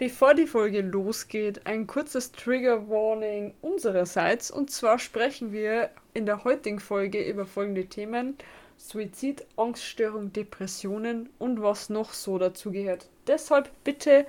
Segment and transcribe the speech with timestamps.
[0.00, 4.50] Bevor die Folge losgeht, ein kurzes Trigger Warning unsererseits.
[4.50, 8.38] Und zwar sprechen wir in der heutigen Folge über folgende Themen:
[8.78, 13.10] Suizid, Angststörung, Depressionen und was noch so dazugehört.
[13.26, 14.24] Deshalb bitte,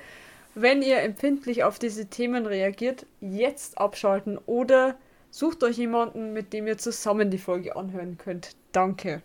[0.56, 4.98] wenn ihr empfindlich auf diese Themen reagiert, jetzt abschalten oder
[5.30, 8.58] sucht euch jemanden, mit dem ihr zusammen die Folge anhören könnt.
[8.74, 9.22] Danke.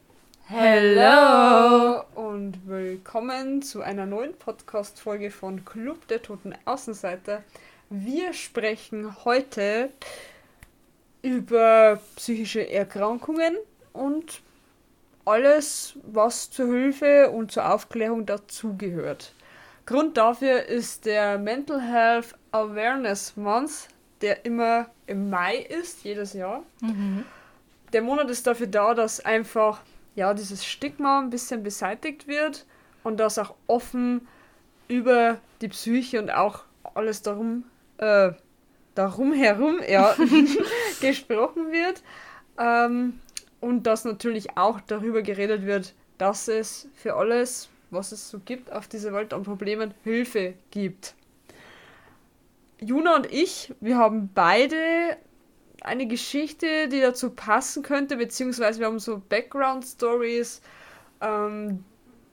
[0.49, 7.43] Hello und willkommen zu einer neuen Podcast-Folge von Club der Toten Außenseiter.
[7.91, 9.91] Wir sprechen heute
[11.21, 13.57] über psychische Erkrankungen
[13.93, 14.41] und
[15.25, 19.33] alles, was zur Hilfe und zur Aufklärung dazugehört.
[19.85, 23.89] Grund dafür ist der Mental Health Awareness Month,
[24.21, 26.63] der immer im Mai ist, jedes Jahr.
[26.83, 27.25] Mhm.
[27.93, 29.81] Der Monat ist dafür da, dass einfach
[30.17, 32.67] ja, dieses Stigma ein bisschen beseitigt wird
[33.05, 34.27] und dass auch offen
[34.89, 37.65] über die Psyche und auch alles darum,
[37.99, 38.33] äh,
[38.95, 40.17] darum herum ja,
[41.01, 42.03] gesprochen wird.
[42.59, 43.21] Ähm,
[43.61, 48.73] und dass natürlich auch darüber geredet wird, dass es für alles, was es so gibt
[48.73, 51.15] auf dieser Welt an Problemen, Hilfe gibt.
[52.81, 55.17] Juna und ich, wir haben beide
[55.83, 60.61] eine Geschichte, die dazu passen könnte, beziehungsweise wir haben so Background-Stories,
[61.21, 61.85] ähm,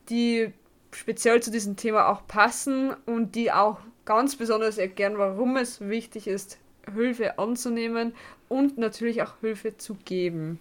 [0.10, 0.52] die
[0.92, 6.28] speziell zu diesem Thema auch passen und die auch ganz besonders erklären, warum es wichtig
[6.28, 6.58] ist,
[6.94, 8.14] Hilfe anzunehmen
[8.50, 10.60] und natürlich auch Hilfe zu geben.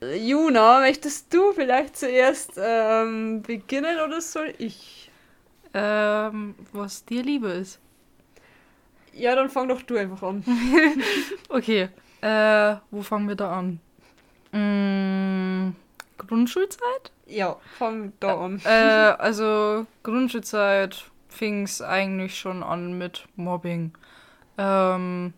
[0.00, 5.10] Juna, möchtest du vielleicht zuerst ähm, beginnen oder soll ich?
[5.72, 7.78] Ähm, was dir lieber ist.
[9.12, 10.44] Ja, dann fang doch du einfach an.
[11.48, 11.88] okay,
[12.20, 13.80] äh, wo fangen wir da an?
[14.52, 15.74] Mm,
[16.18, 17.12] Grundschulzeit?
[17.26, 18.60] Ja, fang da an.
[18.64, 18.68] Äh,
[19.18, 23.92] also Grundschulzeit fing es eigentlich schon an mit Mobbing.
[24.58, 25.32] Ähm,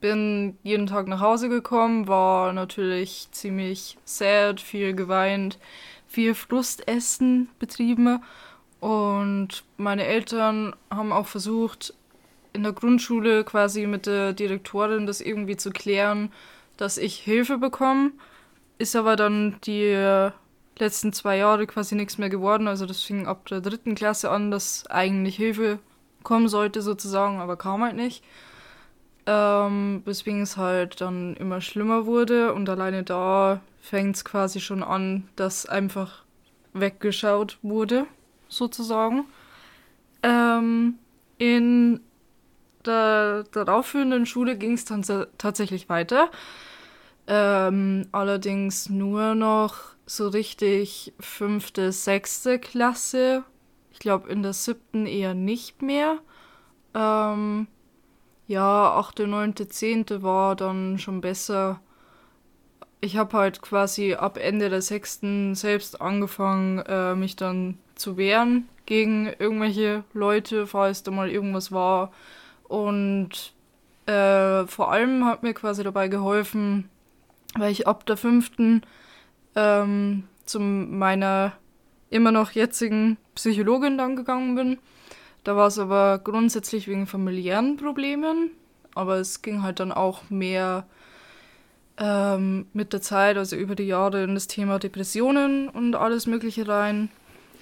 [0.00, 5.58] bin jeden Tag nach Hause gekommen, war natürlich ziemlich sad, viel geweint,
[6.08, 8.22] viel Frustessen betrieben
[8.80, 11.94] und meine Eltern haben auch versucht,
[12.54, 16.32] in der Grundschule quasi mit der Direktorin das irgendwie zu klären,
[16.76, 18.12] dass ich Hilfe bekomme.
[18.78, 20.30] Ist aber dann die
[20.78, 22.66] letzten zwei Jahre quasi nichts mehr geworden.
[22.68, 25.78] Also das fing ab der dritten Klasse an, dass eigentlich Hilfe
[26.22, 28.24] kommen sollte sozusagen, aber kam halt nicht.
[29.26, 34.82] Ähm, weswegen es halt dann immer schlimmer wurde und alleine da fängt es quasi schon
[34.82, 36.24] an, dass einfach
[36.72, 38.06] weggeschaut wurde,
[38.48, 39.24] sozusagen.
[40.22, 40.98] Ähm,
[41.38, 42.00] in
[42.86, 45.02] der daraufführenden Schule ging es dann
[45.38, 46.30] tatsächlich weiter.
[47.26, 53.44] Ähm, allerdings nur noch so richtig fünfte, sechste Klasse.
[53.92, 56.18] Ich glaube, in der siebten eher nicht mehr.
[56.94, 57.66] Ähm,
[58.46, 61.80] ja, achte, neunte, zehnte war dann schon besser.
[63.00, 68.68] Ich habe halt quasi ab Ende der sechsten selbst angefangen, äh, mich dann zu wehren
[68.86, 72.12] gegen irgendwelche Leute, falls da mal irgendwas war.
[72.74, 73.52] Und
[74.06, 76.90] äh, vor allem hat mir quasi dabei geholfen,
[77.56, 78.82] weil ich ab der fünften
[79.54, 81.52] ähm, zu meiner
[82.10, 84.78] immer noch jetzigen Psychologin dann gegangen bin.
[85.44, 88.50] Da war es aber grundsätzlich wegen familiären Problemen,
[88.96, 90.84] aber es ging halt dann auch mehr
[91.96, 96.66] ähm, mit der Zeit, also über die Jahre in das Thema Depressionen und alles Mögliche
[96.66, 97.08] rein,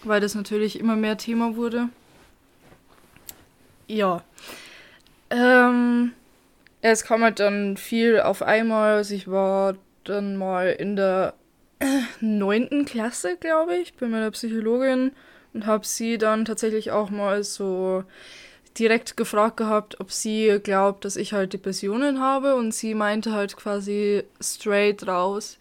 [0.05, 1.91] weil das natürlich immer mehr Thema wurde.
[3.89, 4.23] Ja,
[5.32, 6.12] ähm,
[6.82, 8.97] es kam halt dann viel auf einmal.
[8.97, 11.34] Also ich war dann mal in der
[12.20, 15.12] neunten Klasse, glaube ich, bei meiner Psychologin
[15.54, 18.04] und habe sie dann tatsächlich auch mal so
[18.78, 23.56] direkt gefragt gehabt, ob sie glaubt, dass ich halt Depressionen habe und sie meinte halt
[23.56, 25.59] quasi straight raus,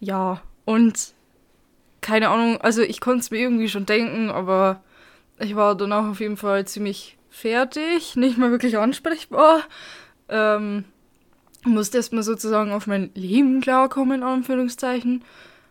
[0.00, 0.42] ja.
[0.64, 1.14] Und
[2.00, 4.82] keine Ahnung, also ich konnte es mir irgendwie schon denken, aber
[5.38, 9.62] ich war danach auf jeden Fall ziemlich fertig, nicht mehr wirklich ansprechbar.
[10.28, 10.84] Ähm,
[11.64, 15.24] musste erstmal sozusagen auf mein Leben klarkommen, in Anführungszeichen.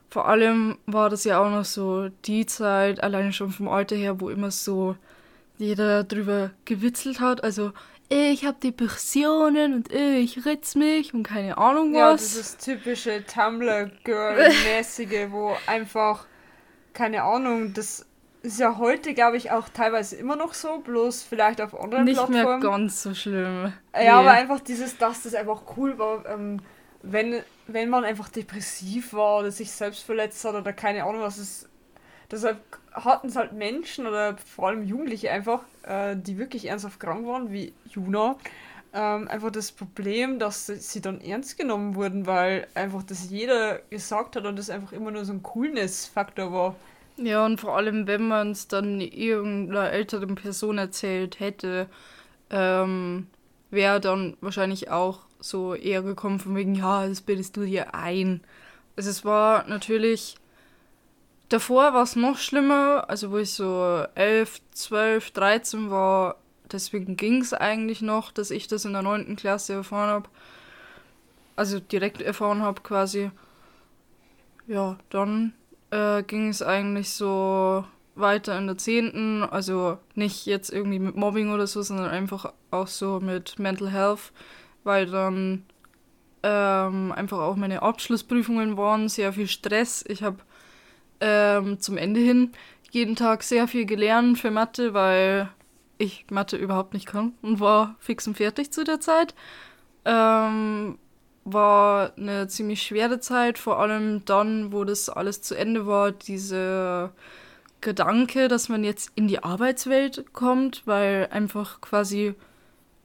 [0.09, 4.21] Vor allem war das ja auch noch so die Zeit, alleine schon vom Alter her,
[4.21, 4.95] wo immer so
[5.57, 7.43] jeder drüber gewitzelt hat.
[7.43, 7.73] Also,
[8.09, 11.99] ich habe Depressionen und ich ritz mich und keine Ahnung was.
[11.99, 16.25] Ja, dieses typische Tumblr-Girl-mäßige, wo einfach,
[16.93, 18.06] keine Ahnung, das
[18.41, 22.15] ist ja heute, glaube ich, auch teilweise immer noch so, bloß vielleicht auf anderen Nicht
[22.15, 22.59] Plattformen.
[22.59, 23.73] Nicht mehr ganz so schlimm.
[23.93, 24.09] Ja, nee.
[24.09, 26.61] aber einfach dieses, dass das einfach cool war, ähm,
[27.01, 31.37] wenn, wenn man einfach depressiv war oder sich selbst verletzt hat oder keine Ahnung was
[31.37, 31.69] ist.
[32.29, 32.59] Deshalb
[32.91, 37.51] hatten es halt Menschen oder vor allem Jugendliche einfach, äh, die wirklich ernsthaft krank waren,
[37.51, 38.35] wie Juna,
[38.93, 44.35] ähm, einfach das Problem, dass sie dann ernst genommen wurden, weil einfach das jeder gesagt
[44.35, 46.75] hat und das einfach immer nur so ein Coolness-Faktor war.
[47.17, 51.87] Ja, und vor allem, wenn man es dann irgendeiner älteren Person erzählt hätte,
[52.51, 53.27] ähm,
[53.71, 58.41] wäre dann wahrscheinlich auch so eher gekommen von wegen, ja, das bildest du dir ein.
[58.95, 60.35] Also es war natürlich,
[61.49, 66.37] davor war es noch schlimmer, also wo ich so 11, 12, 13 war,
[66.71, 69.35] deswegen ging es eigentlich noch, dass ich das in der 9.
[69.35, 70.29] Klasse erfahren habe.
[71.55, 73.31] Also direkt erfahren habe quasi.
[74.67, 75.53] Ja, dann
[75.91, 77.85] äh, ging es eigentlich so
[78.15, 79.43] weiter in der 10.
[79.49, 84.31] Also nicht jetzt irgendwie mit Mobbing oder so, sondern einfach auch so mit Mental Health,
[84.83, 85.65] weil dann
[86.43, 90.03] ähm, einfach auch meine Abschlussprüfungen waren, sehr viel Stress.
[90.07, 90.37] Ich habe
[91.19, 92.51] ähm, zum Ende hin
[92.91, 95.49] jeden Tag sehr viel gelernt für Mathe, weil
[95.97, 99.35] ich Mathe überhaupt nicht kann und war fix und fertig zu der Zeit.
[100.05, 100.97] Ähm,
[101.53, 107.11] war eine ziemlich schwere Zeit, vor allem dann, wo das alles zu Ende war, diese
[107.81, 112.35] Gedanke, dass man jetzt in die Arbeitswelt kommt, weil einfach quasi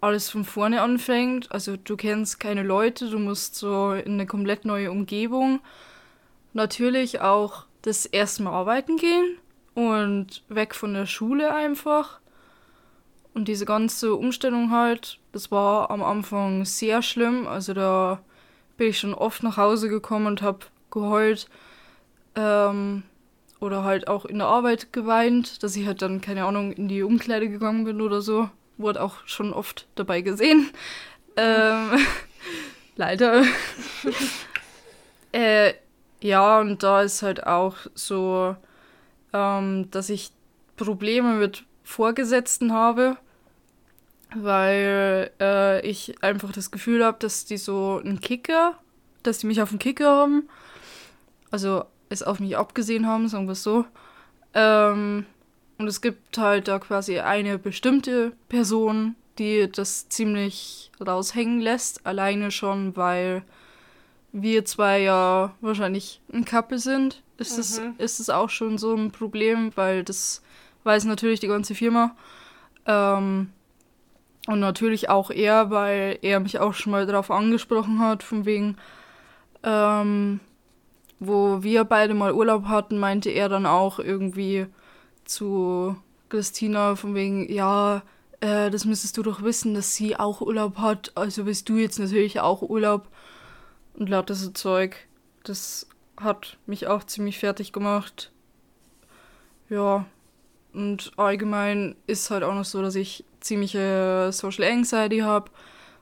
[0.01, 1.53] alles von vorne anfängt.
[1.53, 5.61] Also du kennst keine Leute, du musst so in eine komplett neue Umgebung.
[6.53, 9.39] Natürlich auch das erste Mal arbeiten gehen
[9.75, 12.21] und weg von der Schule einfach.
[13.35, 17.47] Und diese ganze Umstellung halt, das war am Anfang sehr schlimm.
[17.47, 18.21] Also da
[18.83, 20.59] bin ich schon oft nach Hause gekommen und habe
[20.91, 21.47] geheult.
[22.35, 23.05] Ähm,
[23.61, 27.05] oder halt auch in der Arbeit geweint, dass ich halt dann, keine Ahnung, in die
[27.05, 28.51] Umkleide gegangen bin oder so.
[28.79, 30.71] Wurde auch schon oft dabei gesehen.
[31.35, 31.93] Ähm,
[32.97, 33.43] leider.
[35.33, 35.73] äh,
[36.21, 38.55] ja, und da ist halt auch so,
[39.33, 40.31] ähm, dass ich
[40.77, 43.17] Probleme mit Vorgesetzten habe,
[44.35, 48.79] weil äh, ich einfach das Gefühl habe, dass die so einen Kicker,
[49.23, 50.49] dass die mich auf den Kicker haben,
[51.51, 53.85] also es auf mich abgesehen haben, sagen wir es so.
[54.55, 55.27] Ähm,
[55.79, 62.51] und es gibt halt da quasi eine bestimmte Person, die das ziemlich raushängen lässt, alleine
[62.51, 63.43] schon, weil
[64.33, 67.23] wir zwei ja wahrscheinlich ein Couple sind.
[67.39, 67.95] Ist, mhm.
[67.99, 70.43] es, ist es auch schon so ein Problem, weil das
[70.85, 72.15] weiß natürlich die ganze Firma.
[72.87, 73.51] Ähm,
[74.47, 78.77] und natürlich auch er, weil er mich auch schon mal darauf angesprochen hat, von wegen,
[79.63, 80.41] ähm,
[81.21, 84.67] wo wir beide mal Urlaub hatten, meinte er dann auch irgendwie
[85.25, 85.97] zu
[86.29, 88.03] Christina, von wegen, ja,
[88.41, 91.99] äh, das müsstest du doch wissen, dass sie auch Urlaub hat, also willst du jetzt
[91.99, 93.09] natürlich auch Urlaub
[93.95, 94.97] und lauter so Zeug.
[95.45, 95.87] Das
[96.17, 98.33] hat mich auch ziemlich fertig gemacht.
[99.69, 100.07] Ja,
[100.73, 105.51] und allgemein ist halt auch noch so, dass ich ziemliche Social Anxiety habe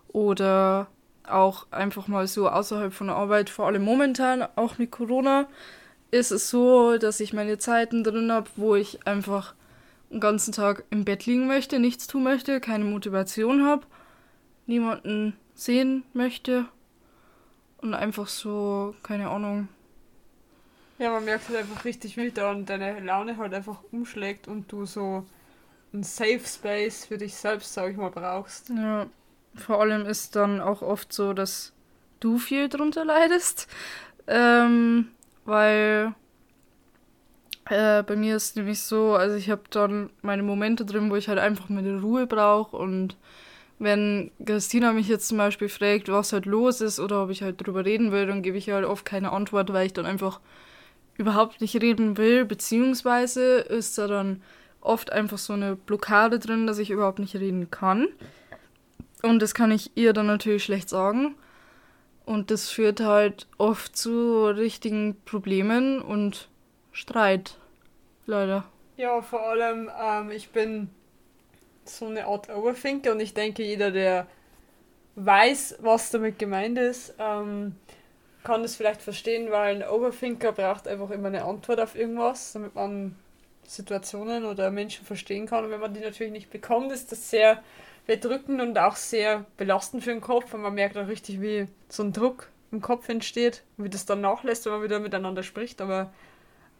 [0.08, 0.88] oder
[1.24, 5.48] auch einfach mal so außerhalb von der Arbeit, vor allem momentan, auch mit Corona,
[6.10, 9.54] ist es so, dass ich meine Zeiten drin habe, wo ich einfach
[10.10, 13.86] den ganzen Tag im Bett liegen möchte, nichts tun möchte, keine Motivation habe,
[14.66, 16.66] niemanden sehen möchte
[17.78, 19.68] und einfach so, keine Ahnung,
[21.00, 24.84] ja, man merkt halt einfach richtig, wie dann deine Laune halt einfach umschlägt und du
[24.84, 25.24] so
[25.92, 28.68] ein Safe Space für dich selbst, sag ich mal, brauchst.
[28.70, 29.06] Ja,
[29.54, 31.72] vor allem ist dann auch oft so, dass
[32.20, 33.66] du viel drunter leidest,
[34.26, 35.08] ähm,
[35.44, 36.14] weil
[37.68, 41.28] äh, bei mir ist nämlich so, also ich habe dann meine Momente drin, wo ich
[41.28, 43.16] halt einfach meine Ruhe brauche und
[43.78, 47.64] wenn Christina mich jetzt zum Beispiel fragt, was halt los ist oder ob ich halt
[47.64, 50.40] drüber reden will, dann gebe ich halt oft keine Antwort, weil ich dann einfach
[51.16, 54.42] überhaupt nicht reden will, beziehungsweise ist da dann
[54.80, 58.08] oft einfach so eine Blockade drin, dass ich überhaupt nicht reden kann.
[59.22, 61.34] Und das kann ich ihr dann natürlich schlecht sagen.
[62.24, 66.48] Und das führt halt oft zu richtigen Problemen und
[66.92, 67.56] Streit.
[68.26, 68.64] Leider.
[68.96, 70.90] Ja, vor allem, ähm, ich bin
[71.84, 74.26] so eine Art Overthinker und ich denke, jeder, der
[75.16, 77.74] weiß, was damit gemeint ist, ähm,
[78.44, 82.74] kann das vielleicht verstehen, weil ein Overthinker braucht einfach immer eine Antwort auf irgendwas, damit
[82.74, 83.16] man
[83.70, 85.64] Situationen oder Menschen verstehen kann.
[85.64, 87.62] Und wenn man die natürlich nicht bekommt, ist das sehr
[88.04, 90.52] bedrückend und auch sehr belastend für den Kopf.
[90.52, 94.06] Und man merkt auch richtig, wie so ein Druck im Kopf entsteht und wie das
[94.06, 95.80] dann nachlässt, wenn man wieder miteinander spricht.
[95.80, 96.12] Aber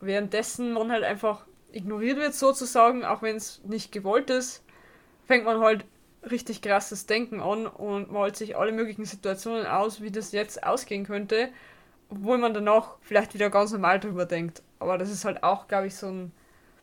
[0.01, 4.65] währenddessen man halt einfach ignoriert wird, sozusagen, auch wenn es nicht gewollt ist,
[5.27, 5.85] fängt man halt
[6.29, 11.07] richtig krasses Denken an und malt sich alle möglichen Situationen aus, wie das jetzt ausgehen
[11.07, 11.51] könnte,
[12.09, 14.61] obwohl man danach vielleicht wieder ganz normal drüber denkt.
[14.81, 16.33] Aber das ist halt auch, glaube ich, so ein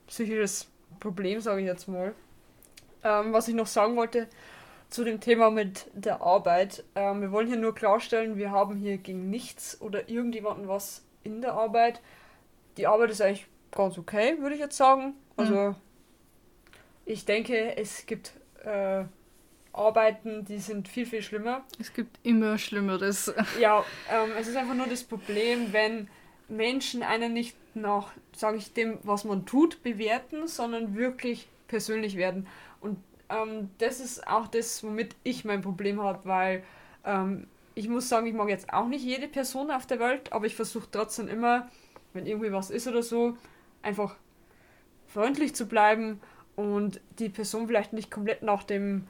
[0.07, 2.13] psychisches Problem, sage ich jetzt mal.
[3.03, 4.27] Ähm, was ich noch sagen wollte
[4.89, 6.83] zu dem Thema mit der Arbeit.
[6.95, 11.41] Ähm, wir wollen hier nur klarstellen, wir haben hier gegen nichts oder irgendjemanden was in
[11.41, 12.01] der Arbeit.
[12.77, 15.13] Die Arbeit ist eigentlich ganz okay, würde ich jetzt sagen.
[15.35, 15.75] Also mhm.
[17.05, 18.31] ich denke, es gibt
[18.63, 19.03] äh,
[19.73, 21.63] Arbeiten, die sind viel, viel schlimmer.
[21.79, 23.33] Es gibt immer Schlimmeres.
[23.59, 26.07] Ja, ähm, es ist einfach nur das Problem, wenn
[26.49, 32.47] Menschen einen nicht nach, sage ich dem, was man tut, bewerten, sondern wirklich persönlich werden.
[32.81, 32.97] Und
[33.29, 36.63] ähm, das ist auch das, womit ich mein Problem habe, weil
[37.05, 40.45] ähm, ich muss sagen, ich mag jetzt auch nicht jede Person auf der Welt, aber
[40.45, 41.69] ich versuche trotzdem immer,
[42.13, 43.37] wenn irgendwie was ist oder so,
[43.81, 44.15] einfach
[45.07, 46.19] freundlich zu bleiben
[46.55, 49.07] und die Person vielleicht nicht komplett nach dem,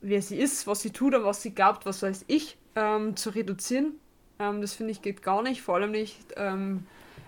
[0.00, 3.30] wer sie ist, was sie tut oder was sie glaubt, was weiß ich, ähm, zu
[3.30, 3.98] reduzieren.
[4.38, 6.86] Ähm, das finde ich geht gar nicht, vor allem nicht ähm,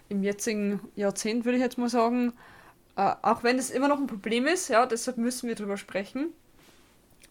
[0.08, 2.32] im jetzigen Jahrzehnt, würde ich jetzt mal sagen.
[2.96, 6.32] Äh, auch wenn es immer noch ein Problem ist, ja, deshalb müssen wir drüber sprechen.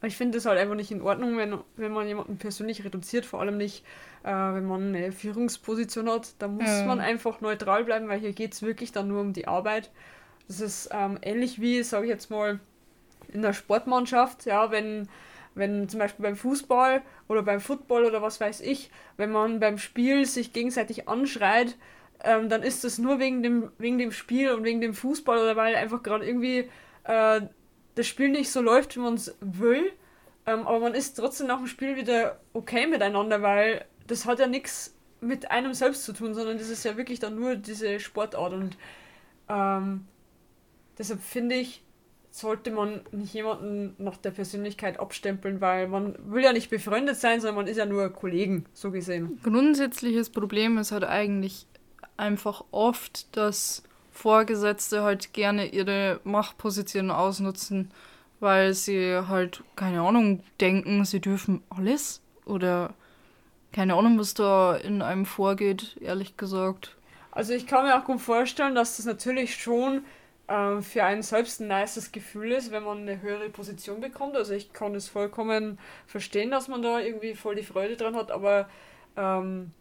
[0.03, 3.41] Ich finde es halt einfach nicht in Ordnung, wenn, wenn man jemanden persönlich reduziert, vor
[3.41, 3.83] allem nicht,
[4.23, 6.35] äh, wenn man eine Führungsposition hat.
[6.37, 6.85] Da muss ja.
[6.85, 9.89] man einfach neutral bleiben, weil hier geht es wirklich dann nur um die Arbeit.
[10.47, 12.59] Das ist ähm, ähnlich wie, sage ich jetzt mal,
[13.33, 15.09] in der Sportmannschaft, ja, wenn,
[15.57, 19.77] wenn zum Beispiel beim Fußball oder beim Football oder was weiß ich, wenn man beim
[19.77, 21.75] Spiel sich gegenseitig anschreit,
[22.23, 25.55] ähm, dann ist das nur wegen dem, wegen dem Spiel und wegen dem Fußball oder
[25.55, 26.69] weil einfach gerade irgendwie
[27.03, 27.41] äh,
[27.95, 29.91] das Spiel nicht so läuft, wie man es will.
[30.45, 34.47] Ähm, aber man ist trotzdem nach dem Spiel wieder okay miteinander, weil das hat ja
[34.47, 38.53] nichts mit einem selbst zu tun, sondern das ist ja wirklich dann nur diese Sportart.
[38.53, 38.77] Und
[39.49, 40.07] ähm,
[40.97, 41.83] deshalb finde ich,
[42.37, 47.41] sollte man nicht jemanden nach der Persönlichkeit abstempeln, weil man will ja nicht befreundet sein,
[47.41, 49.39] sondern man ist ja nur Kollegen, so gesehen.
[49.43, 51.65] Grundsätzliches Problem ist halt eigentlich
[52.15, 57.91] einfach oft, dass Vorgesetzte halt gerne ihre Machtposition ausnutzen,
[58.39, 62.93] weil sie halt, keine Ahnung, denken, sie dürfen alles oder
[63.71, 66.95] keine Ahnung, was da in einem vorgeht, ehrlich gesagt.
[67.31, 70.01] Also ich kann mir auch gut vorstellen, dass das natürlich schon
[70.47, 74.35] äh, für einen selbst ein nices Gefühl ist, wenn man eine höhere Position bekommt.
[74.35, 78.31] Also ich kann es vollkommen verstehen, dass man da irgendwie voll die Freude dran hat,
[78.31, 78.69] aber
[79.15, 79.71] ähm,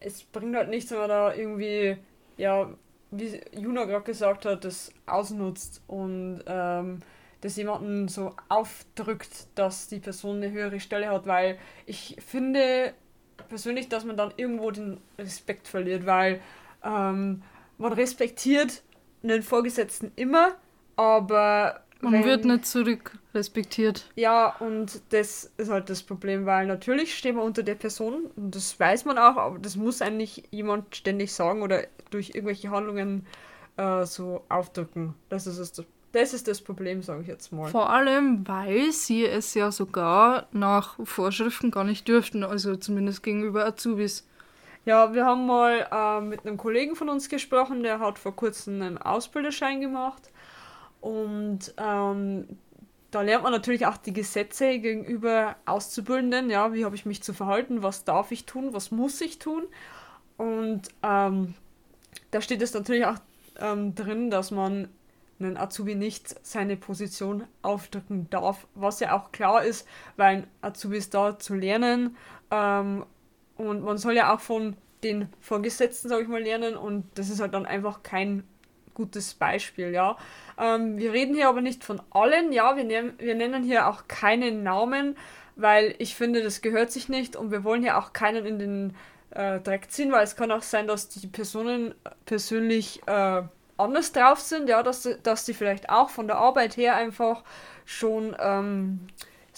[0.00, 1.96] es bringt halt nichts, wenn man da irgendwie,
[2.36, 2.70] ja,
[3.10, 7.00] wie Juna gerade gesagt hat, das ausnutzt und ähm,
[7.40, 12.94] das jemanden so aufdrückt, dass die Person eine höhere Stelle hat, weil ich finde
[13.48, 16.40] persönlich, dass man dann irgendwo den Respekt verliert, weil
[16.84, 17.42] ähm,
[17.78, 18.82] man respektiert
[19.22, 20.54] einen Vorgesetzten immer,
[20.96, 24.10] aber man wenn, wird nicht zurück respektiert.
[24.16, 28.54] Ja, und das ist halt das Problem, weil natürlich stehen wir unter der Person und
[28.54, 33.26] das weiß man auch, aber das muss eigentlich jemand ständig sagen oder durch irgendwelche Handlungen
[33.76, 35.14] äh, so aufdrücken.
[35.28, 37.70] Das ist das, das ist das Problem, sage ich jetzt mal.
[37.70, 43.64] Vor allem, weil sie es ja sogar nach Vorschriften gar nicht dürften, also zumindest gegenüber
[43.64, 44.26] Azubis.
[44.84, 48.82] Ja, wir haben mal äh, mit einem Kollegen von uns gesprochen, der hat vor kurzem
[48.82, 50.30] einen Ausbilderschein gemacht
[51.00, 52.58] und ähm,
[53.12, 56.50] da lernt man natürlich auch die Gesetze gegenüber Auszubildenden.
[56.50, 57.82] Ja, wie habe ich mich zu verhalten?
[57.82, 58.72] Was darf ich tun?
[58.72, 59.64] Was muss ich tun?
[60.38, 61.54] Und ähm,
[62.30, 63.18] da steht es natürlich auch
[63.60, 64.88] ähm, drin, dass man
[65.38, 69.86] einen Azubi nicht seine Position aufdrücken darf, was ja auch klar ist,
[70.16, 72.16] weil ein Azubi ist da zu lernen
[72.50, 73.04] ähm,
[73.68, 77.40] und man soll ja auch von den Vorgesetzten, sage ich mal, lernen und das ist
[77.40, 78.44] halt dann einfach kein
[78.94, 80.16] gutes Beispiel, ja.
[80.58, 84.06] Ähm, wir reden hier aber nicht von allen, ja, wir, nehm, wir nennen hier auch
[84.06, 85.16] keinen Namen,
[85.56, 88.96] weil ich finde, das gehört sich nicht und wir wollen hier auch keinen in den
[89.30, 91.94] äh, Dreck ziehen, weil es kann auch sein, dass die Personen
[92.26, 93.42] persönlich äh,
[93.76, 97.42] anders drauf sind, ja, dass, dass die vielleicht auch von der Arbeit her einfach
[97.84, 99.00] schon ähm,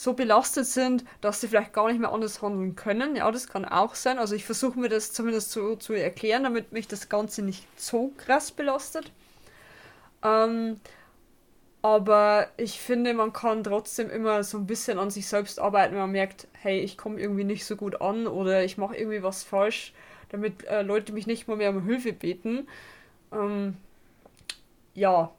[0.04, 3.16] so belastet sind, dass sie vielleicht gar nicht mehr anders handeln können.
[3.16, 4.18] Ja, das kann auch sein.
[4.18, 8.12] Also ich versuche mir das zumindest so zu erklären, damit mich das Ganze nicht so
[8.18, 9.11] krass belastet.
[10.23, 10.78] Ähm,
[11.82, 16.00] aber ich finde, man kann trotzdem immer so ein bisschen an sich selbst arbeiten, wenn
[16.02, 19.42] man merkt, hey, ich komme irgendwie nicht so gut an oder ich mache irgendwie was
[19.42, 19.94] falsch,
[20.30, 22.68] damit äh, Leute mich nicht mal mehr um Hilfe beten.
[23.32, 23.76] Ähm,
[24.94, 25.32] ja.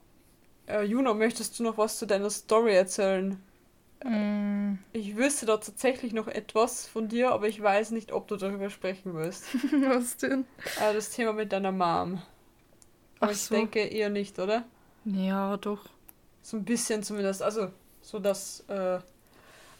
[0.66, 3.40] Äh, Juno, möchtest du noch was zu deiner Story erzählen?
[4.04, 4.78] Mm.
[4.92, 8.70] Ich wüsste da tatsächlich noch etwas von dir, aber ich weiß nicht, ob du darüber
[8.70, 9.44] sprechen willst.
[9.72, 10.44] was denn?
[10.80, 12.22] Äh, das Thema mit deiner Mom.
[13.20, 13.54] Aber Ach ich so.
[13.54, 14.64] denke eher nicht, oder?
[15.04, 15.86] Ja, doch.
[16.42, 17.42] So ein bisschen zumindest.
[17.42, 17.70] Also,
[18.02, 18.98] so dass äh,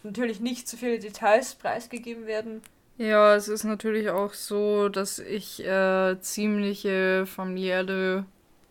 [0.03, 2.63] natürlich nicht zu viele Details preisgegeben werden.
[2.99, 8.25] Ja, es ist natürlich auch so, dass ich äh, ziemliche familiäre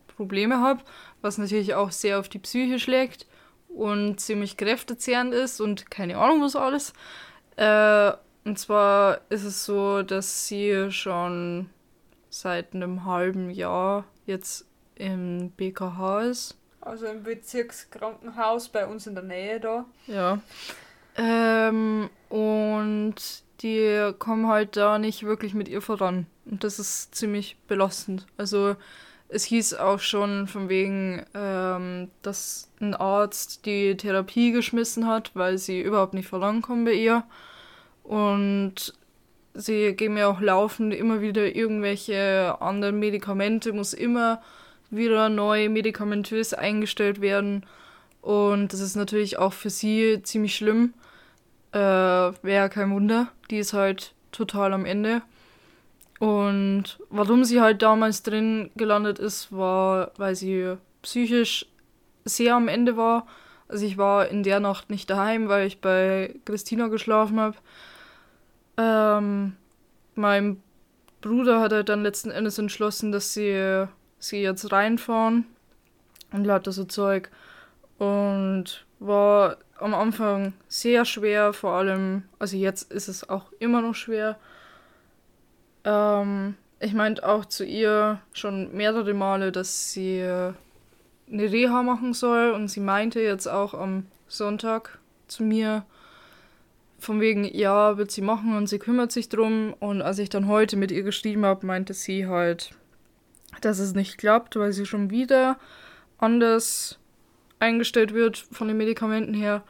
[0.07, 0.81] Probleme habe,
[1.21, 3.27] was natürlich auch sehr auf die Psyche schlägt
[3.75, 6.93] und ziemlich kräftezehrend ist und keine Ahnung was alles.
[7.57, 8.11] Äh,
[8.45, 11.69] und zwar ist es so, dass sie schon
[12.29, 14.65] seit einem halben Jahr jetzt
[14.95, 16.57] im BKH ist.
[16.81, 19.85] Also im Bezirkskrankenhaus bei uns in der Nähe da.
[20.05, 20.39] Ja.
[21.17, 23.15] Ähm, und
[23.61, 26.27] die kommen halt da nicht wirklich mit ihr voran.
[26.45, 28.27] Und das ist ziemlich belastend.
[28.37, 28.75] Also
[29.27, 35.57] es hieß auch schon von wegen, ähm, dass ein Arzt die Therapie geschmissen hat, weil
[35.57, 37.23] sie überhaupt nicht vorankommen bei ihr.
[38.03, 38.93] Und
[39.53, 44.41] sie geben mir auch laufend immer wieder irgendwelche anderen Medikamente, muss immer
[44.91, 47.65] wieder neu medikamentös eingestellt werden.
[48.21, 50.93] Und das ist natürlich auch für sie ziemlich schlimm.
[51.71, 53.29] Äh, Wäre kein Wunder.
[53.49, 55.21] Die ist halt total am Ende.
[56.19, 61.65] Und warum sie halt damals drin gelandet ist, war, weil sie psychisch
[62.23, 63.27] sehr am Ende war.
[63.67, 67.57] Also ich war in der Nacht nicht daheim, weil ich bei Christina geschlafen habe.
[68.77, 69.55] Ähm,
[70.15, 70.61] mein
[71.21, 73.85] Bruder hat halt dann letzten Endes entschlossen, dass sie,
[74.19, 75.45] sie jetzt reinfahren
[76.31, 77.29] und lauter so Zeug.
[77.97, 83.95] Und war am Anfang sehr schwer, vor allem, also jetzt ist es auch immer noch
[83.95, 84.37] schwer.
[85.85, 92.51] Ähm, ich meinte auch zu ihr schon mehrere Male, dass sie eine Reha machen soll
[92.51, 95.85] und sie meinte jetzt auch am Sonntag zu mir,
[97.05, 99.73] von wegen, ja, wird sie machen und sie kümmert sich drum.
[99.79, 102.71] Und als ich dann heute mit ihr geschrieben habe, meinte sie halt,
[103.61, 105.57] dass es nicht klappt, weil sie schon wieder
[106.17, 106.99] anders
[107.59, 109.63] eingestellt wird von den Medikamenten her.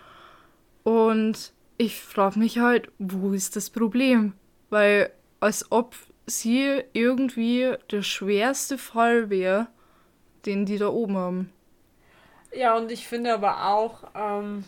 [0.83, 4.33] Und ich frage mich halt, wo ist das Problem?
[4.69, 9.67] Weil als ob sie irgendwie der schwerste Fall wäre,
[10.45, 11.53] den die da oben haben.
[12.53, 14.63] Ja, und ich finde aber auch, ähm,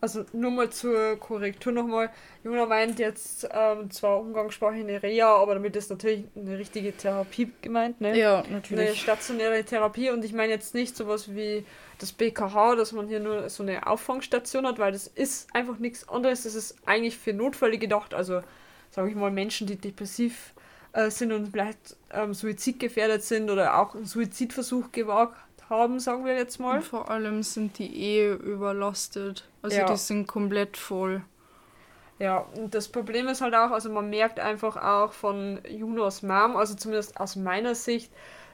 [0.00, 2.10] also nur mal zur Korrektur nochmal,
[2.44, 7.50] Jona meint jetzt ähm, zwar umgangssprachlich eine Reha, aber damit ist natürlich eine richtige Therapie
[7.62, 8.16] gemeint, ne?
[8.16, 8.88] Ja, natürlich.
[8.88, 11.64] Eine stationäre Therapie und ich meine jetzt nicht sowas wie
[11.98, 16.08] das BKH, dass man hier nur so eine Auffangstation hat, weil das ist einfach nichts
[16.08, 18.42] anderes, das ist eigentlich für Notfälle gedacht, also
[18.90, 20.54] sage ich mal Menschen, die depressiv
[20.92, 25.36] äh, sind und vielleicht ähm, suizidgefährdet sind oder auch einen Suizidversuch gewagt
[25.68, 26.78] haben, sagen wir jetzt mal.
[26.78, 29.48] Und vor allem sind die eh überlastet.
[29.62, 29.86] Also ja.
[29.86, 31.22] die sind komplett voll.
[32.18, 36.56] Ja, und das Problem ist halt auch, also man merkt einfach auch von Junos Mom,
[36.56, 38.10] also zumindest aus meiner Sicht,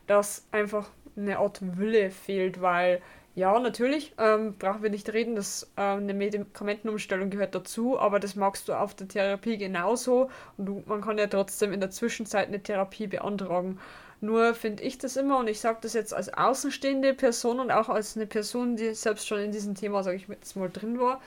[0.09, 3.01] dass einfach eine Art Wille fehlt, weil
[3.35, 8.37] ja, natürlich, ähm, brauchen wir nicht reden, dass ähm, eine Medikamentenumstellung gehört dazu, aber das
[8.37, 12.49] magst du auf der Therapie genauso und du, man kann ja trotzdem in der Zwischenzeit
[12.49, 13.79] eine Therapie beantragen.
[14.21, 17.88] Nur finde ich das immer, und ich sage das jetzt als außenstehende Person und auch
[17.88, 21.21] als eine Person, die selbst schon in diesem Thema, sage ich jetzt mal, drin war,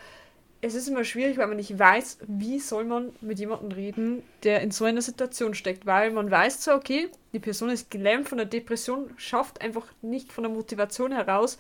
[0.62, 4.62] es ist immer schwierig, weil man nicht weiß, wie soll man mit jemandem reden, der
[4.62, 5.86] in so einer Situation steckt.
[5.86, 10.32] Weil man weiß zwar, okay, die Person ist gelähmt von der Depression, schafft einfach nicht
[10.32, 11.60] von der Motivation heraus,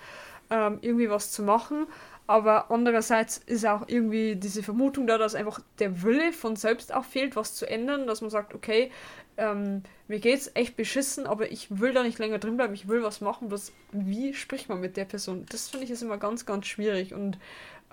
[0.50, 1.88] ähm, irgendwie was zu machen.
[2.28, 7.06] Aber andererseits ist auch irgendwie diese Vermutung da, dass einfach der Wille von selbst auch
[7.06, 8.92] fehlt, was zu ändern, dass man sagt, okay,
[9.38, 13.04] ähm, mir geht's echt beschissen, aber ich will da nicht länger drin bleiben, ich will
[13.04, 15.46] was machen, bloß wie spricht man mit der Person?
[15.50, 17.38] Das finde ich ist immer ganz, ganz schwierig und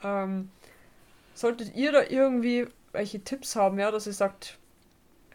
[0.02, 0.50] ähm,
[1.34, 4.58] solltet ihr da irgendwie welche Tipps haben, ja, dass ihr sagt,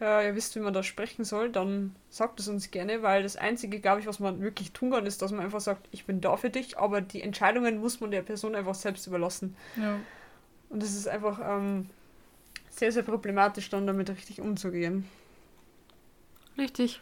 [0.00, 3.36] äh, ihr wisst, wie man da sprechen soll, dann sagt es uns gerne, weil das
[3.36, 6.20] Einzige, glaube ich, was man wirklich tun kann, ist, dass man einfach sagt, ich bin
[6.20, 9.56] da für dich, aber die Entscheidungen muss man der Person einfach selbst überlassen.
[9.76, 9.98] Ja.
[10.70, 11.88] Und das ist einfach ähm,
[12.70, 15.08] sehr, sehr problematisch, dann damit richtig umzugehen.
[16.56, 17.00] Richtig.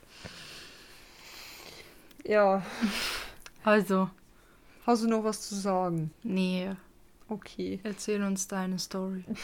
[2.24, 2.64] Ja.
[3.64, 4.11] Also.
[4.87, 6.12] Hast du noch was zu sagen?
[6.22, 6.70] Nee.
[7.28, 7.80] Okay.
[7.82, 9.24] Erzähl uns deine Story.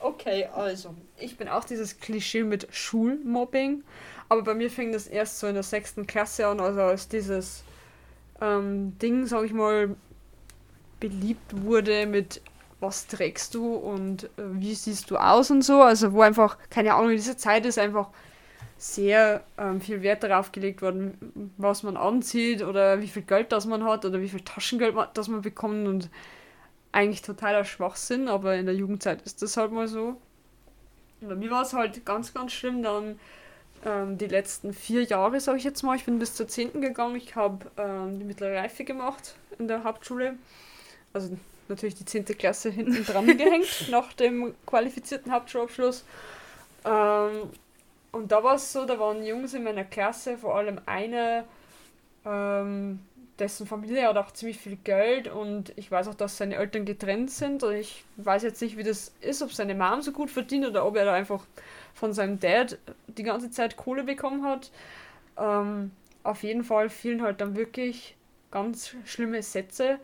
[0.00, 0.94] okay, also.
[1.18, 3.82] Ich bin auch dieses Klischee mit Schulmobbing.
[4.28, 7.62] Aber bei mir fing das erst so in der sechsten Klasse an, also als dieses
[8.40, 9.94] ähm, Ding, sag ich mal,
[10.98, 12.40] beliebt wurde mit
[12.80, 15.80] was trägst du und äh, wie siehst du aus und so.
[15.80, 18.08] Also wo einfach, keine Ahnung, in dieser Zeit ist einfach
[18.78, 23.64] sehr ähm, viel Wert darauf gelegt worden, was man anzieht oder wie viel Geld das
[23.64, 26.10] man hat oder wie viel Taschengeld man, das man bekommt und
[26.96, 30.16] eigentlich totaler Schwachsinn, aber in der Jugendzeit ist das halt mal so.
[31.20, 33.20] Bei mir war es halt ganz, ganz schlimm dann
[33.84, 35.96] ähm, die letzten vier Jahre, sage ich jetzt mal.
[35.96, 36.80] Ich bin bis zur 10.
[36.80, 37.16] gegangen.
[37.16, 40.36] Ich habe ähm, die mittlere Reife gemacht in der Hauptschule.
[41.12, 41.36] Also
[41.68, 42.24] natürlich die 10.
[42.24, 46.02] Klasse hinten dran gehängt nach dem qualifizierten Hauptschulabschluss.
[46.86, 47.50] Ähm,
[48.12, 51.44] und da war es so, da waren Jungs in meiner Klasse, vor allem eine,
[52.24, 53.00] Ähm,
[53.38, 57.30] dessen Familie hat auch ziemlich viel Geld und ich weiß auch, dass seine Eltern getrennt
[57.30, 60.66] sind und ich weiß jetzt nicht, wie das ist, ob seine Mom so gut verdient
[60.66, 61.44] oder ob er da einfach
[61.94, 64.70] von seinem Dad die ganze Zeit Kohle bekommen hat.
[65.38, 68.16] Ähm, auf jeden Fall fielen halt dann wirklich
[68.50, 69.98] ganz schlimme Sätze.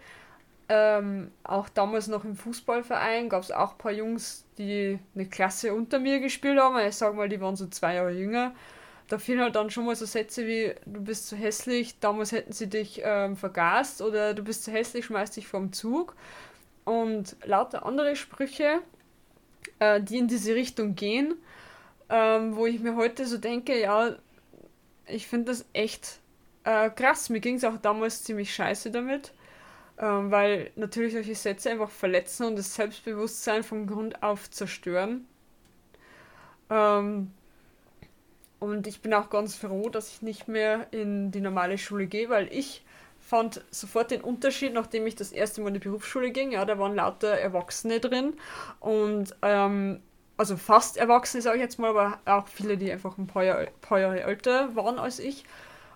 [0.69, 5.75] Ähm, auch damals noch im Fußballverein gab es auch ein paar Jungs, die eine Klasse
[5.75, 6.79] unter mir gespielt haben.
[6.87, 8.53] Ich sag mal, die waren so zwei Jahre jünger
[9.09, 12.53] da fielen halt dann schon mal so Sätze wie, du bist zu hässlich, damals hätten
[12.53, 16.17] sie dich ähm, vergast oder du bist zu hässlich, schmeiß dich vom Zug.
[16.85, 18.81] Und lauter andere Sprüche,
[19.79, 21.35] äh, die in diese Richtung gehen,
[22.09, 24.17] ähm, wo ich mir heute so denke, ja,
[25.07, 26.21] ich finde das echt
[26.65, 27.29] äh, krass.
[27.29, 29.33] Mir ging es auch damals ziemlich scheiße damit,
[29.99, 35.27] ähm, weil natürlich solche Sätze einfach verletzen und das Selbstbewusstsein von Grund auf zerstören.
[36.71, 37.33] Ähm,
[38.63, 42.29] und ich bin auch ganz froh, dass ich nicht mehr in die normale Schule gehe,
[42.29, 42.85] weil ich
[43.19, 46.53] fand sofort den Unterschied, nachdem ich das erste Mal in die Berufsschule ging.
[46.53, 48.35] Ja, da waren lauter Erwachsene drin
[48.79, 50.01] und ähm,
[50.37, 53.99] also fast Erwachsene, sage ich jetzt mal, aber auch viele, die einfach ein paar, paar
[53.99, 55.45] Jahre älter waren als ich.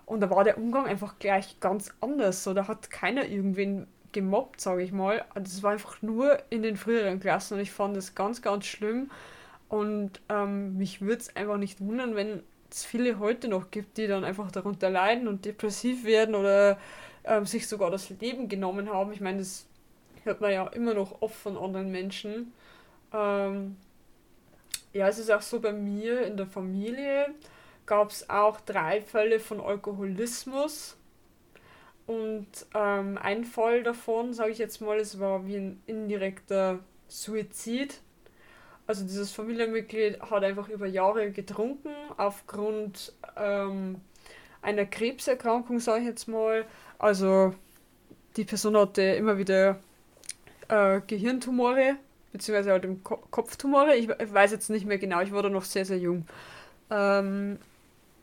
[0.05, 2.43] Und da war der Umgang einfach gleich ganz anders.
[2.43, 5.23] So, da hat keiner irgendwen gemobbt, sage ich mal.
[5.35, 9.09] Das war einfach nur in den früheren Klassen und ich fand das ganz, ganz schlimm.
[9.69, 14.07] Und ähm, mich würde es einfach nicht wundern, wenn es viele heute noch gibt, die
[14.07, 16.77] dann einfach darunter leiden und depressiv werden oder
[17.23, 19.11] ähm, sich sogar das Leben genommen haben.
[19.11, 19.65] Ich meine, das
[20.23, 22.53] hört man ja immer noch oft von anderen Menschen.
[23.13, 23.77] Ähm,
[24.93, 27.33] ja, es ist auch so bei mir in der Familie
[27.85, 30.97] gab es auch drei Fälle von Alkoholismus.
[32.05, 38.01] Und ähm, ein Fall davon, sage ich jetzt mal, es war wie ein indirekter Suizid.
[38.87, 43.99] Also dieses Familienmitglied hat einfach über Jahre getrunken aufgrund ähm,
[44.61, 46.65] einer Krebserkrankung, sage ich jetzt mal.
[46.97, 47.53] Also
[48.37, 49.79] die Person hatte immer wieder
[50.69, 51.97] äh, Gehirntumore,
[52.31, 53.93] beziehungsweise halt im Ko Kopftumore.
[53.97, 56.25] Ich, ich, weiß jetzt nicht mehr genau, ich war da noch sehr, sehr jung.
[56.89, 57.59] Ähm,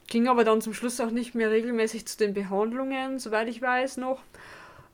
[0.07, 3.99] ging aber dann zum Schluss auch nicht mehr regelmäßig zu den Behandlungen, soweit ich weiß
[3.99, 4.23] noch.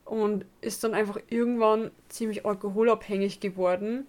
[0.03, 4.05] Und ist dann einfach irgendwann ziemlich alkoholabhängig geworden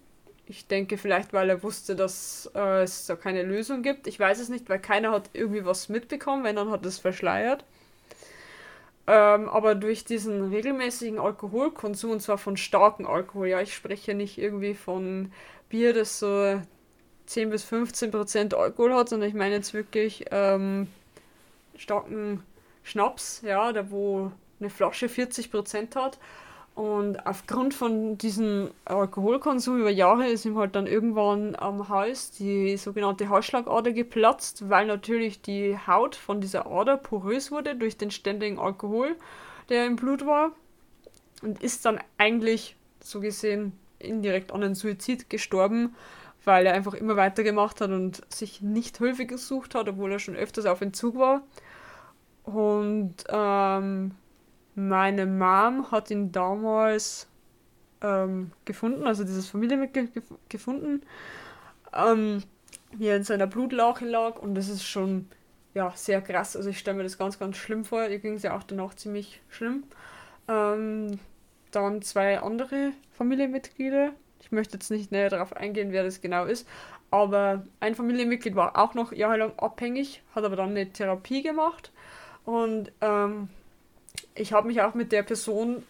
[0.47, 4.07] ich denke vielleicht, weil er wusste, dass äh, es da keine Lösung gibt.
[4.07, 7.65] Ich weiß es nicht, weil keiner hat irgendwie was mitbekommen, wenn dann hat es verschleiert.
[9.07, 14.39] Ähm, aber durch diesen regelmäßigen Alkoholkonsum, und zwar von starkem Alkohol, ja, ich spreche nicht
[14.39, 15.33] irgendwie von
[15.69, 16.61] Bier, das so
[17.27, 20.87] 10 bis 15 Prozent Alkohol hat, sondern ich meine jetzt wirklich ähm,
[21.77, 22.43] starken
[22.85, 26.19] Schnaps, ja, der wo eine Flasche 40 Prozent hat.
[26.75, 32.79] Und aufgrund von diesem Alkoholkonsum über Jahre ist ihm halt dann irgendwann am Hals die
[32.79, 38.59] sogenannte Halsschlagader geplatzt, weil natürlich die Haut von dieser Ader porös wurde durch den ständigen
[38.59, 39.17] Alkohol,
[39.69, 40.53] der im Blut war.
[41.43, 45.95] Und ist dann eigentlich, so gesehen, indirekt an einen Suizid gestorben,
[46.45, 50.37] weil er einfach immer weitergemacht hat und sich nicht Hilfe gesucht hat, obwohl er schon
[50.37, 51.43] öfters auf Entzug war.
[52.45, 54.13] Und ähm,
[54.75, 57.29] meine Mom hat ihn damals
[58.01, 61.03] ähm, gefunden, also dieses Familienmitglied gef gefunden,
[61.95, 62.43] ähm,
[62.93, 65.29] wie er in seiner Blutlache lag und das ist schon
[65.75, 66.57] ja, sehr krass.
[66.57, 68.07] Also ich stelle mir das ganz, ganz schlimm vor.
[68.07, 69.85] Ihr ging es ja auch danach ziemlich schlimm.
[70.49, 71.19] Ähm,
[71.71, 74.13] dann zwei andere Familienmitglieder.
[74.41, 76.69] Ich möchte jetzt nicht näher darauf eingehen, wer das genau ist.
[77.11, 81.93] Aber ein Familienmitglied war auch noch jahrelang abhängig, hat aber dann eine Therapie gemacht.
[82.45, 83.49] Und ähm,
[84.35, 85.83] ich habe mich auch mit der Person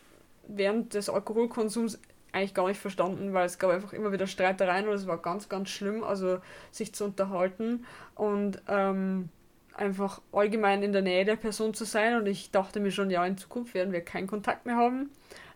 [0.49, 1.99] während des Alkoholkonsums
[2.33, 5.49] eigentlich gar nicht verstanden, weil es gab einfach immer wieder Streitereien und es war ganz,
[5.49, 6.39] ganz schlimm, also
[6.71, 9.29] sich zu unterhalten und ähm,
[9.75, 12.17] einfach allgemein in der Nähe der Person zu sein.
[12.17, 15.11] Und ich dachte mir schon, ja, in Zukunft werden wir keinen Kontakt mehr haben.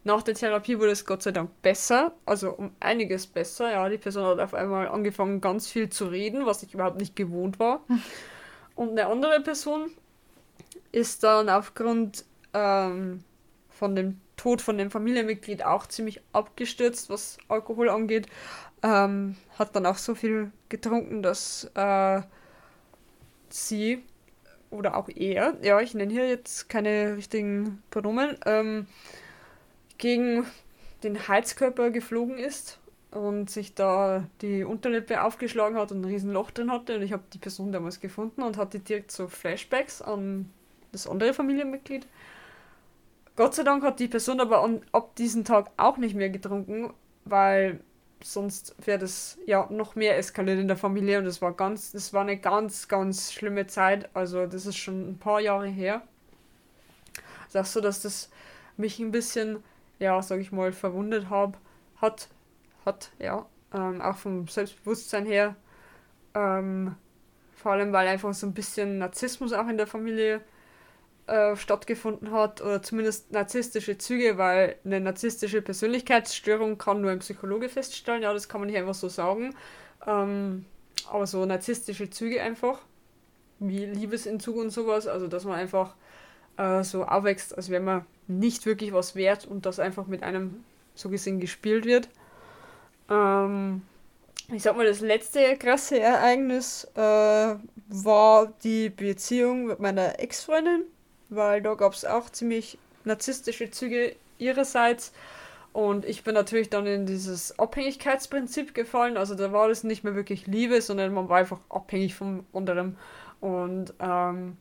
[0.05, 3.73] Nach der Therapie wurde es Gott sei Dank besser, also um einiges besser.
[3.73, 7.17] Ja, die Person hat auf einmal angefangen, ganz viel zu reden, was ich überhaupt nicht
[7.17, 7.81] gewohnt war.
[8.77, 9.91] Und eine andere Person
[10.93, 12.25] ist dann aufgrund
[12.57, 13.23] ähm,
[13.69, 18.27] von dem Tod von dem Familienmitglied auch ziemlich abgestürzt, was Alkohol angeht.
[18.83, 22.23] Ähm, hat dann auch so viel getrunken, dass äh,
[23.49, 24.03] sie
[24.71, 28.87] oder auch er, ja, ich nenne hier jetzt keine richtigen Pronomen, ähm,
[29.99, 30.45] gegen
[31.03, 32.79] den Heizkörper geflogen ist
[33.11, 36.97] und sich da die Unterlippe aufgeschlagen hat und ein riesen Loch drin hatte.
[36.97, 40.51] Und ich habe die Person damals gefunden und hatte direkt so Flashbacks an
[40.93, 42.07] das andere Familienmitglied.
[43.37, 46.93] Gott sei Dank hat die Person aber an, ab diesem Tag auch nicht mehr getrunken,
[47.27, 47.81] weil
[48.23, 52.15] sonst wäre das ja noch mehr eskaliert in der Familie und das war ganz, das
[52.15, 54.09] war eine ganz, ganz schlimme Zeit.
[54.15, 56.03] Also das ist schon ein paar Jahre her.
[57.53, 58.31] das so, dass das
[58.79, 59.63] mich ein bisschen,
[59.99, 61.59] ja, sag ich mal, verwundet hab,
[62.01, 62.29] hat,
[62.87, 65.57] hat, ja, ähm, auch vom Selbstbewusstsein her.
[66.35, 66.97] Ähm,
[67.55, 70.43] vor allem, weil einfach so ein bisschen Narzissmus auch in der Familie
[71.27, 77.69] äh, stattgefunden hat oder zumindest narzisstische Züge, weil eine narzisstische Persönlichkeitsstörung kann nur ein Psychologe
[77.69, 79.55] feststellen, ja, das kann man nicht einfach so sagen.
[80.07, 80.65] Ähm,
[81.11, 82.81] aber so narzisstische Züge einfach,
[83.59, 85.95] wie Liebesentzug und sowas, also dass man einfach
[86.57, 90.65] äh, so aufwächst, als wäre man nicht wirklich was wert und das einfach mit einem
[90.95, 92.09] so gesehen gespielt wird.
[93.11, 93.83] Ähm,
[94.53, 97.57] ich sag mal, das letzte krasse Ereignis äh,
[97.89, 100.85] war die Beziehung mit meiner Ex-Freundin,
[101.29, 105.13] weil da gab es auch ziemlich narzisstische Züge ihrerseits.
[105.73, 109.17] Und ich bin natürlich dann in dieses Abhängigkeitsprinzip gefallen.
[109.17, 112.97] Also da war das nicht mehr wirklich Liebe, sondern man war einfach abhängig vom anderen.
[113.41, 114.57] Und ähm,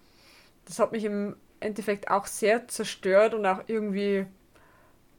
[0.66, 4.26] das hat mich im Endeffekt auch sehr zerstört und auch irgendwie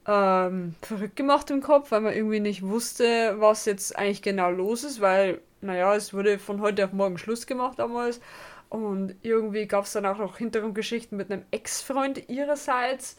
[0.07, 4.83] ähm, verrückt gemacht im Kopf, weil man irgendwie nicht wusste, was jetzt eigentlich genau los
[4.83, 8.21] ist, weil, naja, es wurde von heute auf morgen Schluss gemacht damals.
[8.69, 13.17] Und irgendwie gab es dann auch noch Hintergrundgeschichten mit einem Ex-Freund ihrerseits.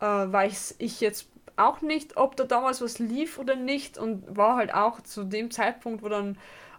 [0.00, 3.98] Äh, weiß ich jetzt auch nicht, ob da damals was lief oder nicht.
[3.98, 6.36] Und war halt auch zu dem Zeitpunkt, wo dann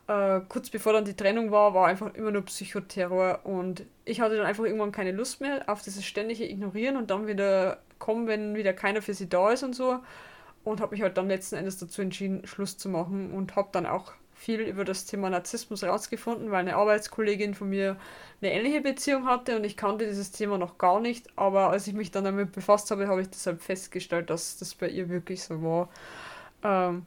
[0.07, 3.41] äh, kurz bevor dann die Trennung war, war einfach immer nur Psychoterror.
[3.43, 7.27] Und ich hatte dann einfach irgendwann keine Lust mehr auf dieses ständige Ignorieren und dann
[7.27, 9.99] wieder kommen, wenn wieder keiner für sie da ist und so.
[10.63, 13.85] Und habe mich halt dann letzten Endes dazu entschieden, Schluss zu machen und habe dann
[13.85, 17.95] auch viel über das Thema Narzissmus rausgefunden, weil eine Arbeitskollegin von mir
[18.41, 21.93] eine ähnliche Beziehung hatte und ich kannte dieses Thema noch gar nicht, aber als ich
[21.93, 25.61] mich dann damit befasst habe, habe ich deshalb festgestellt, dass das bei ihr wirklich so
[25.61, 25.89] war.
[26.63, 27.05] Ähm,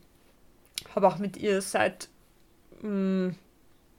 [0.94, 2.08] habe auch mit ihr seit
[2.82, 3.34] mh, hm,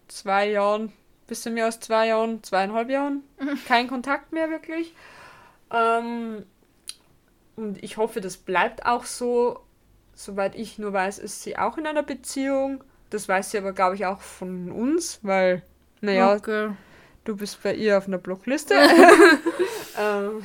[0.08, 0.94] zwei Jahren,
[1.28, 3.22] bisschen mehr als zwei Jahren, zweieinhalb Jahren,
[3.68, 4.94] kein Kontakt mehr wirklich.
[5.74, 6.46] Ähm,
[7.58, 9.60] und ich hoffe, das bleibt auch so.
[10.14, 12.82] Soweit ich nur weiß, ist sie auch in einer Beziehung.
[13.10, 15.62] Das weiß sie aber, glaube ich, auch von uns, weil,
[16.02, 16.72] naja, okay.
[17.24, 18.74] du bist bei ihr auf einer Blockliste.
[20.00, 20.44] ähm,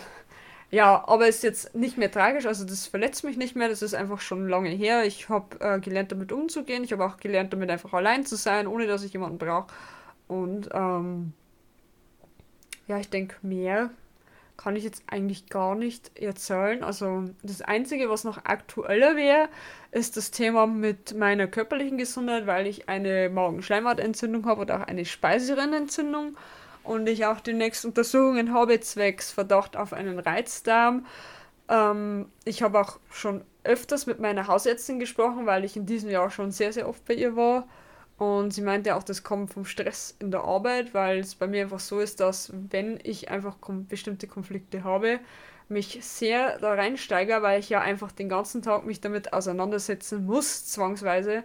[0.70, 3.94] ja, aber ist jetzt nicht mehr tragisch, also das verletzt mich nicht mehr, das ist
[3.94, 5.04] einfach schon lange her.
[5.04, 6.84] Ich habe äh, gelernt, damit umzugehen.
[6.84, 9.66] Ich habe auch gelernt, damit einfach allein zu sein, ohne dass ich jemanden brauche.
[10.28, 11.32] Und ähm,
[12.86, 13.90] ja, ich denke, mehr
[14.60, 16.84] kann ich jetzt eigentlich gar nicht erzählen.
[16.84, 19.48] Also das Einzige, was noch aktueller wäre,
[19.90, 25.06] ist das Thema mit meiner körperlichen Gesundheit, weil ich eine Magenschleimhautentzündung habe oder auch eine
[25.06, 26.36] Speiserennentzündung
[26.82, 31.06] und ich auch die nächsten Untersuchungen habe zwecks Verdacht auf einen Reizdarm.
[31.70, 36.30] Ähm, ich habe auch schon öfters mit meiner Hausärztin gesprochen, weil ich in diesem Jahr
[36.30, 37.66] schon sehr, sehr oft bei ihr war.
[38.20, 41.62] Und sie meinte auch, das kommt vom Stress in der Arbeit, weil es bei mir
[41.62, 45.20] einfach so ist, dass wenn ich einfach kom bestimmte Konflikte habe,
[45.70, 50.66] mich sehr da reinsteige, weil ich ja einfach den ganzen Tag mich damit auseinandersetzen muss,
[50.66, 51.44] zwangsweise.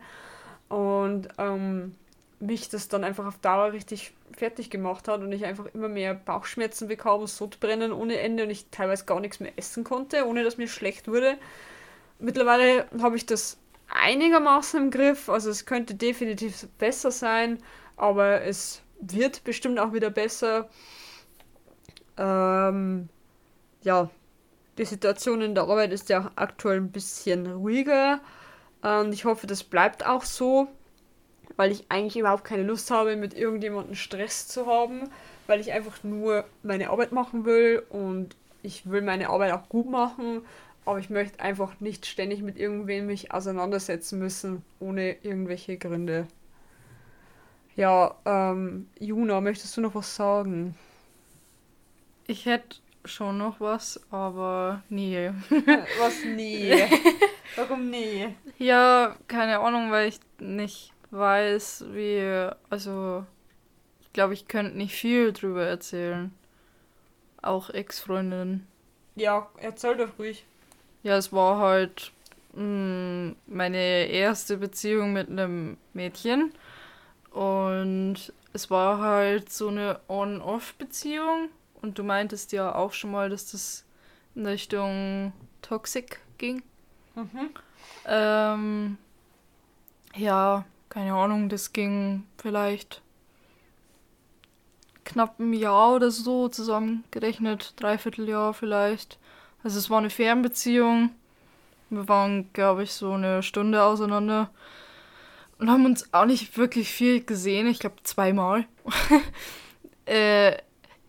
[0.67, 1.95] Und ähm,
[2.41, 6.13] mich das dann einfach auf Dauer richtig fertig gemacht hat und ich einfach immer mehr
[6.13, 10.57] Bauchschmerzen bekam, Sodbrennen ohne Ende und ich teilweise gar nichts mehr essen konnte, ohne dass
[10.57, 11.38] mir schlecht wurde.
[12.19, 13.59] Mittlerweile habe ich das
[13.95, 15.29] einigermaßen im Griff.
[15.29, 17.60] Also es könnte definitiv besser sein,
[17.97, 20.69] aber es wird bestimmt auch wieder besser.
[22.17, 23.10] Ähm,
[23.81, 24.10] ja,
[24.77, 28.19] die Situation in der Arbeit ist ja aktuell ein bisschen ruhiger.
[28.81, 30.67] Und ich hoffe, das bleibt auch so,
[31.55, 35.10] weil ich eigentlich überhaupt keine Lust habe, mit irgendjemandem Stress zu haben,
[35.47, 39.89] weil ich einfach nur meine Arbeit machen will und ich will meine Arbeit auch gut
[39.89, 40.41] machen
[40.86, 46.28] aber ich möchte einfach nicht ständig mit irgendwem mich auseinandersetzen müssen, ohne irgendwelche Gründe.
[47.76, 50.76] Ja, ähm, Juna, möchtest du noch was sagen?
[52.28, 55.30] Ich hätte schon noch was, aber nie.
[56.00, 56.71] was nie?
[57.56, 58.36] Warum nie?
[58.58, 62.50] Ja, keine Ahnung, weil ich nicht weiß, wie.
[62.69, 63.26] Also,
[64.02, 66.34] ich glaube, ich könnte nicht viel drüber erzählen.
[67.41, 68.65] Auch Ex-Freundinnen.
[69.15, 70.45] Ja, erzähl doch ruhig.
[71.06, 72.12] Ja, es war halt
[72.54, 76.52] mh, mm, meine erste Beziehung mit einem Mädchen.
[77.30, 81.50] Und es war halt so eine On-Off-Beziehung.
[81.84, 83.86] Und du meintest ja auch schon mal, dass das
[84.34, 86.63] in Richtung Toxic ging.
[87.13, 87.50] Mhm.
[88.08, 88.98] Ähm,
[90.15, 93.04] ja, keine Ahnung, das ging vielleicht
[95.04, 99.20] knapp ein Jahr oder so zusammengerechnet, dreiviertel Jahr vielleicht.
[99.65, 101.10] Also es war eine Fernbeziehung.
[101.89, 104.51] Wir waren, glaube ich, so eine Stunde auseinander
[105.58, 107.65] und haben uns auch nicht wirklich viel gesehen.
[107.65, 108.65] Ich glaube zweimal.
[110.06, 110.56] äh,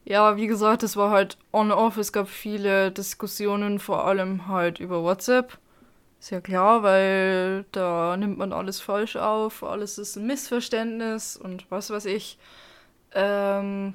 [0.06, 1.98] ja, wie gesagt, es war halt on-off.
[1.98, 5.58] Es gab viele Diskussionen, vor allem halt über WhatsApp.
[6.18, 11.70] Ist ja klar, weil da nimmt man alles falsch auf, alles ist ein Missverständnis und
[11.70, 12.38] was weiß ich.
[13.12, 13.92] Ähm,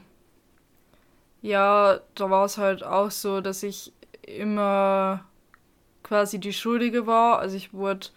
[1.42, 3.92] ja, da war es halt auch so, dass ich
[4.24, 5.26] immer
[6.04, 7.40] quasi die Schuldige war.
[7.40, 8.08] Also ich wurde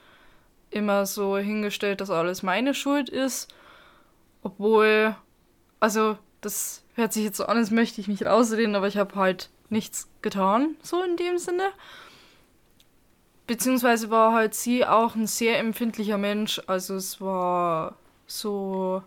[0.70, 3.52] immer so hingestellt, dass alles meine Schuld ist.
[4.42, 5.16] Obwohl,
[5.80, 9.14] also das hört sich jetzt so an, als möchte ich mich rausreden, aber ich habe
[9.14, 11.70] halt nichts getan, so in dem Sinne.
[13.46, 16.60] Beziehungsweise war halt sie auch ein sehr empfindlicher Mensch.
[16.66, 19.02] Also es war so,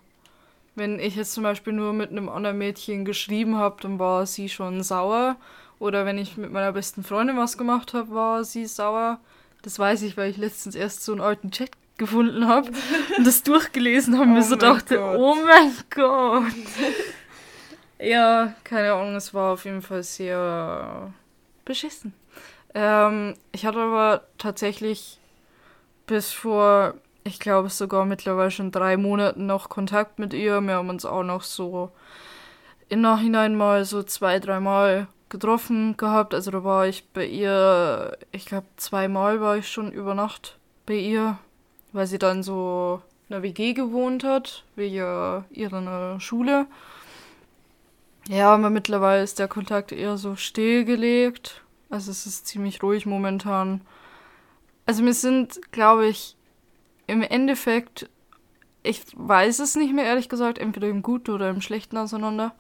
[0.76, 4.50] wenn ich jetzt zum Beispiel nur mit einem anderen Mädchen geschrieben habe, dann war sie
[4.50, 5.38] schon sauer.
[5.80, 9.20] Oder wenn ich mit meiner besten Freundin was gemacht habe, war sie sauer.
[9.62, 12.72] Das weiß ich, weil ich letztens erst so einen alten Chat gefunden habe
[13.18, 15.18] und das durchgelesen habe und mir oh so dachte, Gott.
[15.18, 16.54] oh mein Gott.
[18.00, 21.12] ja, keine Ahnung, es war auf jeden Fall sehr
[21.66, 22.14] beschissen.
[22.74, 25.20] Ähm, ich hatte aber tatsächlich
[26.06, 30.62] bis vor, ich glaube sogar mittlerweile schon drei Monaten noch Kontakt mit ihr.
[30.62, 31.92] Wir haben uns auch noch so
[32.90, 36.34] im Nachhinein mal so zwei, dreimal getroffen gehabt.
[36.34, 40.96] Also da war ich bei ihr, ich glaube zweimal war ich schon über Nacht bei
[40.96, 41.38] ihr,
[41.94, 44.96] weil sie dann so in einer WG gewohnt hat, wegen
[45.50, 46.68] ihrer Schule.
[48.30, 51.64] Ja, aber mittlerweile ist der Kontakt eher so stillgelegt.
[51.90, 53.82] Also es ist ziemlich ruhig momentan.
[54.86, 56.36] Also wir sind, glaube ich,
[57.08, 58.10] im Endeffekt,
[58.84, 62.54] ich weiß es nicht mehr ehrlich gesagt, entweder im Guten oder im Schlechten auseinander.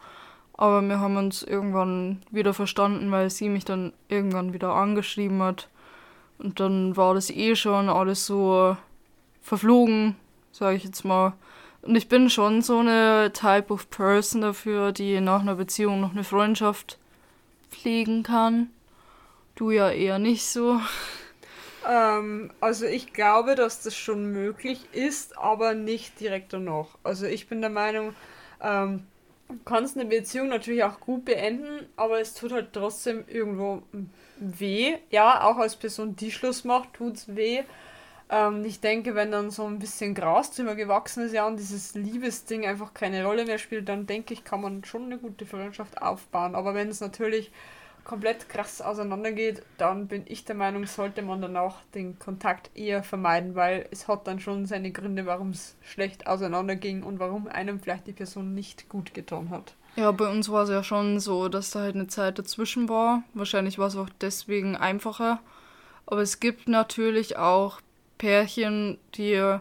[0.57, 5.69] Aber wir haben uns irgendwann wieder verstanden, weil sie mich dann irgendwann wieder angeschrieben hat.
[6.39, 8.75] Und dann war das eh schon alles so
[9.41, 10.15] verflogen,
[10.51, 11.33] sage ich jetzt mal.
[11.83, 16.11] Und ich bin schon so eine Type of Person dafür, die nach einer Beziehung noch
[16.11, 16.97] eine Freundschaft
[17.69, 18.69] pflegen kann.
[19.55, 20.81] Du ja eher nicht so.
[21.87, 26.87] Ähm, also ich glaube, dass das schon möglich ist, aber nicht direkt danach.
[27.03, 28.13] Also ich bin der Meinung,
[28.61, 29.03] ähm,
[29.49, 33.83] du kannst eine Beziehung natürlich auch gut beenden, aber es tut halt trotzdem irgendwo
[34.39, 34.97] weh.
[35.09, 37.63] Ja, auch als Person, die Schluss macht, tut es weh.
[38.29, 41.95] Ähm, ich denke, wenn dann so ein bisschen Gras drüber gewachsen ist, ja, und dieses
[41.95, 46.01] Liebesding einfach keine Rolle mehr spielt, dann denke ich, kann man schon eine gute Freundschaft
[46.01, 46.55] aufbauen.
[46.55, 47.51] Aber wenn es natürlich
[48.07, 53.53] komplett krass auseinandergeht, dann bin ich der Meinung, sollte man danach den Kontakt eher vermeiden,
[53.53, 58.07] weil es hat dann schon seine Gründe, warum es schlecht auseinanderging und warum einem vielleicht
[58.07, 59.75] die Person nicht gut getan hat.
[59.97, 63.23] Ja, bei uns war es ja schon so, dass da halt eine Zeit dazwischen war.
[63.33, 65.41] Wahrscheinlich war es auch deswegen einfacher.
[66.05, 67.81] Aber es gibt natürlich auch
[68.17, 69.57] Pärchen, die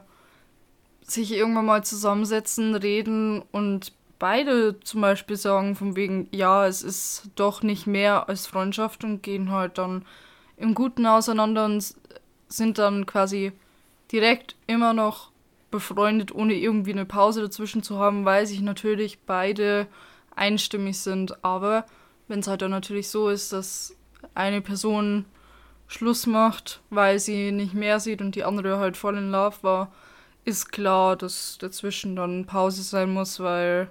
[1.02, 7.31] sich irgendwann mal zusammensetzen, reden und beide zum Beispiel sagen, von wegen, ja, es ist
[7.35, 10.05] doch nicht mehr als Freundschaft und gehen halt dann
[10.57, 11.94] im Guten auseinander und
[12.48, 13.52] sind dann quasi
[14.11, 15.31] direkt immer noch
[15.70, 19.87] befreundet, ohne irgendwie eine Pause dazwischen zu haben, weil sich natürlich beide
[20.35, 21.44] einstimmig sind.
[21.44, 21.87] Aber
[22.29, 23.94] wenn es halt dann natürlich so ist, dass
[24.35, 25.26] eine Person
[25.88, 29.92] Schluss macht, weil sie nicht mehr sieht und die andere halt voll in Love war,
[30.44, 33.90] ist klar, dass dazwischen dann Pause sein muss, weil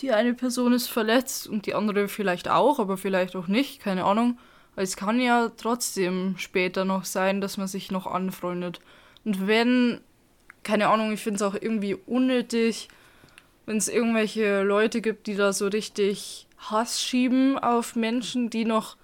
[0.00, 4.04] die eine Person ist verletzt und die andere vielleicht auch, aber vielleicht auch nicht, keine
[4.04, 4.38] Ahnung.
[4.74, 8.80] Es kann ja trotzdem später noch sein, dass man sich noch anfreundet.
[9.24, 10.00] Und wenn,
[10.62, 12.88] keine Ahnung, ich finde es auch irgendwie unnötig,
[13.66, 18.96] wenn es irgendwelche Leute gibt, die da so richtig Hass schieben auf Menschen, die noch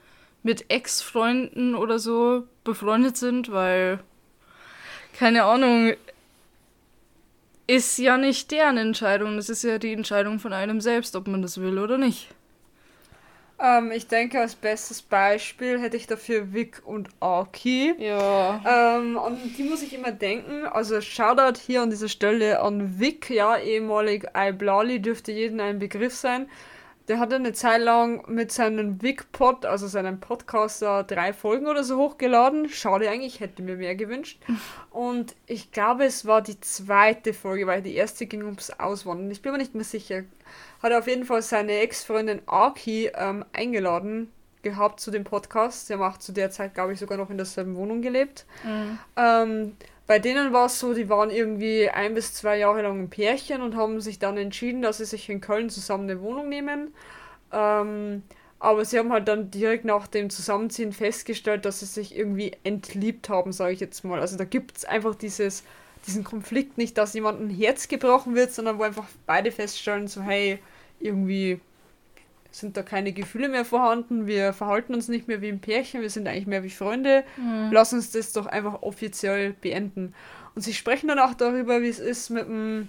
[0.42, 4.00] mit Ex-Freunden oder so befreundet sind, weil,
[5.18, 5.94] keine Ahnung,
[7.68, 9.36] ist ja nicht deren Entscheidung.
[9.36, 12.28] Das ist ja die Entscheidung von einem selbst, ob man das will oder nicht.
[13.60, 17.94] Ähm, ich denke, als bestes Beispiel hätte ich dafür Vic und Aki.
[17.98, 18.96] Ja.
[18.96, 20.64] Ähm, und die muss ich immer denken.
[20.66, 26.14] Also Shoutout hier an dieser Stelle an Vic, ja, ehemalig iBlali, dürfte jedem ein Begriff
[26.14, 26.48] sein.
[27.08, 31.96] Der hat eine Zeit lang mit seinem Wigpod, also seinem Podcaster, drei Folgen oder so
[31.96, 32.68] hochgeladen.
[32.68, 34.42] Schade eigentlich, hätte mir mehr gewünscht.
[34.90, 39.30] Und ich glaube, es war die zweite Folge, weil die erste ging ums Auswandern.
[39.30, 40.24] Ich bin mir nicht mehr sicher.
[40.82, 44.30] Hat er auf jeden Fall seine Ex-Freundin Aki ähm, eingeladen
[44.62, 45.88] gehabt zu dem Podcast.
[45.88, 48.44] Der macht zu der Zeit, glaube ich, sogar noch in derselben Wohnung gelebt.
[48.64, 48.98] Mhm.
[49.16, 49.76] Ähm,
[50.08, 53.60] bei denen war es so, die waren irgendwie ein bis zwei Jahre lang ein Pärchen
[53.60, 56.94] und haben sich dann entschieden, dass sie sich in Köln zusammen eine Wohnung nehmen.
[57.52, 58.22] Ähm,
[58.58, 63.28] aber sie haben halt dann direkt nach dem Zusammenziehen festgestellt, dass sie sich irgendwie entliebt
[63.28, 64.18] haben, sage ich jetzt mal.
[64.18, 65.62] Also da gibt es einfach dieses,
[66.06, 70.22] diesen Konflikt nicht, dass jemand ein Herz gebrochen wird, sondern wo einfach beide feststellen, so
[70.22, 70.58] hey,
[71.00, 71.60] irgendwie
[72.50, 76.10] sind da keine Gefühle mehr vorhanden, wir verhalten uns nicht mehr wie ein Pärchen, wir
[76.10, 77.70] sind eigentlich mehr wie Freunde, mhm.
[77.72, 80.14] lass uns das doch einfach offiziell beenden.
[80.54, 82.88] Und sie sprechen dann auch darüber, wie es ist, mit dem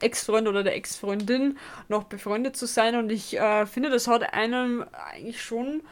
[0.00, 2.94] Ex-Freund oder der Ex-Freundin noch befreundet zu sein.
[2.94, 5.82] Und ich äh, finde, das hat einem eigentlich schon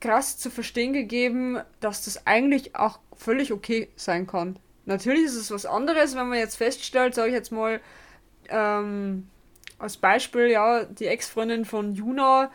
[0.00, 4.58] krass zu verstehen gegeben, dass das eigentlich auch völlig okay sein kann.
[4.86, 7.80] Natürlich ist es was anderes, wenn man jetzt feststellt, sage ich jetzt mal,
[8.48, 9.28] ähm,
[9.78, 12.50] als Beispiel, ja, die Ex-Freundin von Juna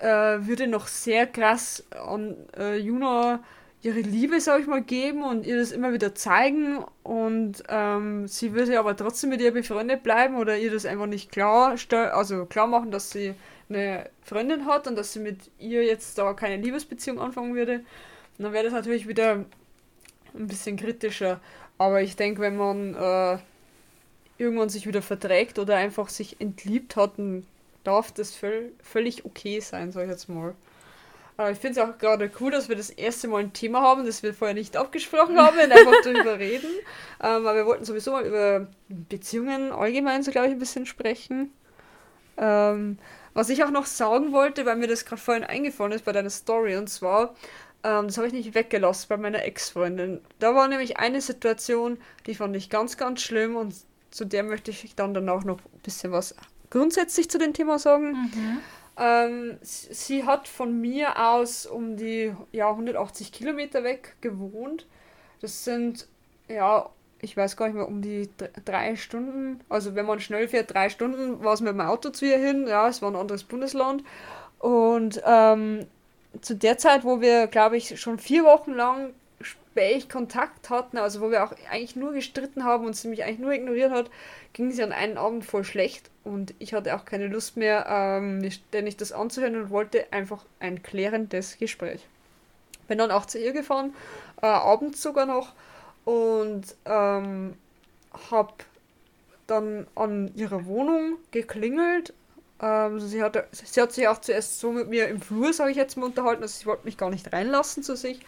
[0.00, 3.40] äh, würde noch sehr krass an äh, Juna
[3.82, 8.52] ihre Liebe, sag ich mal, geben und ihr das immer wieder zeigen und ähm, sie
[8.52, 11.76] würde aber trotzdem mit ihr befreundet bleiben oder ihr das einfach nicht klar
[12.12, 13.34] also klar machen, dass sie
[13.70, 17.84] eine Freundin hat und dass sie mit ihr jetzt da keine Liebesbeziehung anfangen würde.
[18.36, 19.44] Und dann wäre das natürlich wieder
[20.34, 21.40] ein bisschen kritischer.
[21.78, 23.38] Aber ich denke, wenn man äh,
[24.40, 27.46] irgendwann sich wieder verträgt oder einfach sich entliebt hat, dann
[27.84, 30.54] darf das völ völlig okay sein, sag ich jetzt mal.
[31.36, 34.04] Aber ich finde es auch gerade cool, dass wir das erste Mal ein Thema haben,
[34.04, 36.70] das wir vorher nicht abgesprochen haben und einfach darüber reden.
[37.22, 41.52] Ähm, aber wir wollten sowieso mal über Beziehungen allgemein, so glaube ich, ein bisschen sprechen.
[42.36, 42.98] Ähm,
[43.32, 46.30] was ich auch noch sagen wollte, weil mir das gerade vorhin eingefallen ist bei deiner
[46.30, 47.34] Story, und zwar,
[47.84, 50.20] ähm, das habe ich nicht weggelassen bei meiner Ex-Freundin.
[50.40, 53.74] Da war nämlich eine Situation, die fand ich ganz, ganz schlimm und
[54.10, 56.34] zu der möchte ich dann danach noch ein bisschen was
[56.70, 58.12] grundsätzlich zu dem Thema sagen.
[58.12, 58.58] Mhm.
[58.96, 64.86] Ähm, sie hat von mir aus um die ja, 180 Kilometer weg gewohnt.
[65.40, 66.06] Das sind,
[66.48, 66.90] ja,
[67.20, 68.28] ich weiß gar nicht mehr, um die
[68.64, 69.60] drei Stunden.
[69.68, 72.66] Also wenn man schnell fährt, drei Stunden war es mit dem Auto zu ihr hin.
[72.66, 74.04] Ja, es war ein anderes Bundesland.
[74.58, 75.86] Und ähm,
[76.40, 79.12] zu der Zeit, wo wir, glaube ich, schon vier Wochen lang
[79.70, 83.38] spät Kontakt hatten, also wo wir auch eigentlich nur gestritten haben und sie mich eigentlich
[83.38, 84.10] nur ignoriert hat,
[84.52, 88.50] ging es an einen Abend voll schlecht und ich hatte auch keine Lust mehr, ähm,
[88.50, 92.06] ständig das anzuhören und wollte einfach ein klärendes Gespräch.
[92.88, 93.94] Bin dann auch zu ihr gefahren,
[94.42, 95.52] äh, abends sogar noch
[96.04, 97.54] und ähm,
[98.30, 98.52] habe
[99.46, 102.12] dann an ihrer Wohnung geklingelt.
[102.60, 105.76] Ähm, sie, hatte, sie hat sich auch zuerst so mit mir im Flur, sage ich
[105.76, 108.20] jetzt mal, unterhalten, also sie wollte mich gar nicht reinlassen zu sich.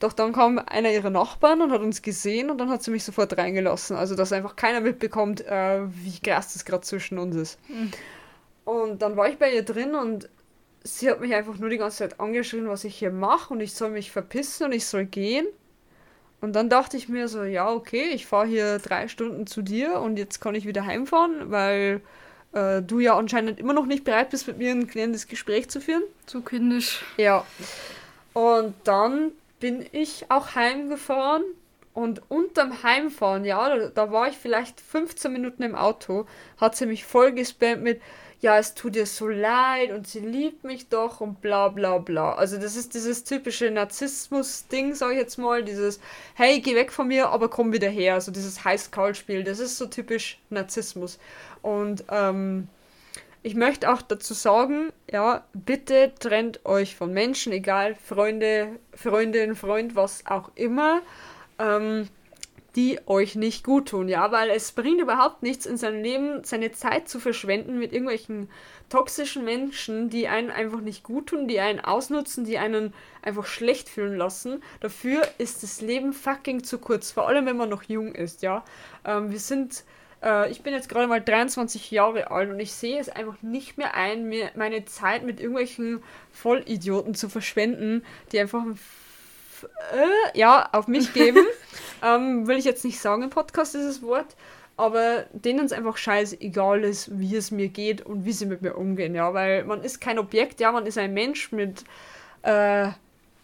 [0.00, 3.04] Doch dann kam einer ihrer Nachbarn und hat uns gesehen und dann hat sie mich
[3.04, 3.96] sofort reingelassen.
[3.96, 7.58] Also, dass einfach keiner mitbekommt, äh, wie krass das gerade zwischen uns ist.
[7.68, 7.90] Mhm.
[8.64, 10.28] Und dann war ich bei ihr drin und
[10.82, 13.74] sie hat mich einfach nur die ganze Zeit angeschrien, was ich hier mache und ich
[13.74, 15.46] soll mich verpissen und ich soll gehen.
[16.40, 20.00] Und dann dachte ich mir so, ja, okay, ich fahre hier drei Stunden zu dir
[20.00, 22.00] und jetzt kann ich wieder heimfahren, weil
[22.52, 25.82] äh, du ja anscheinend immer noch nicht bereit bist, mit mir ein klärendes Gespräch zu
[25.82, 26.02] führen.
[26.24, 27.04] Zu kindisch.
[27.18, 27.44] Ja.
[28.32, 31.44] Und dann bin ich auch heimgefahren
[31.92, 36.86] und unterm Heimfahren, ja, da, da, war ich vielleicht 15 Minuten im Auto, hat sie
[36.86, 38.00] mich voll gespammt mit,
[38.40, 42.34] ja, es tut ihr so leid und sie liebt mich doch und bla bla bla.
[42.34, 46.00] Also das ist dieses typische Narzissmus-Ding, sag ich jetzt mal, dieses,
[46.34, 48.14] hey, geh weg von mir, aber komm wieder her.
[48.14, 51.18] Also dieses Heiß-Kalt-Spiel, das ist so typisch Narzissmus.
[51.60, 52.68] Und ähm,
[53.42, 59.96] ich möchte auch dazu sagen, ja, bitte trennt euch von Menschen, egal Freunde, Freundin, Freund,
[59.96, 61.00] was auch immer,
[61.58, 62.08] ähm,
[62.76, 66.70] die euch nicht gut tun, ja, weil es bringt überhaupt nichts in seinem Leben, seine
[66.70, 68.48] Zeit zu verschwenden mit irgendwelchen
[68.90, 73.88] toxischen Menschen, die einen einfach nicht gut tun, die einen ausnutzen, die einen einfach schlecht
[73.88, 74.62] fühlen lassen.
[74.80, 78.64] Dafür ist das Leben fucking zu kurz, vor allem wenn man noch jung ist, ja.
[79.04, 79.84] Ähm, wir sind
[80.22, 83.78] äh, ich bin jetzt gerade mal 23 Jahre alt und ich sehe es einfach nicht
[83.78, 86.02] mehr ein, mir meine Zeit mit irgendwelchen
[86.32, 88.64] Vollidioten zu verschwenden, die einfach
[89.92, 91.44] äh, ja, auf mich geben.
[92.02, 94.36] ähm, will ich jetzt nicht sagen im Podcast dieses Wort,
[94.76, 98.76] aber denen es einfach scheißegal ist, wie es mir geht und wie sie mit mir
[98.76, 101.84] umgehen, ja, weil man ist kein Objekt, ja, man ist ein Mensch mit
[102.42, 102.88] äh,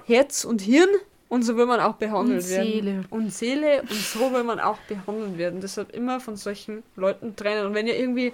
[0.06, 0.88] Herz und Hirn
[1.28, 2.72] und so will man auch behandelt und werden.
[2.72, 3.04] Seele.
[3.10, 3.82] Und Seele.
[3.82, 5.60] Und so will man auch behandelt werden.
[5.60, 7.66] Deshalb immer von solchen Leuten trennen.
[7.66, 8.32] Und wenn ihr irgendwie,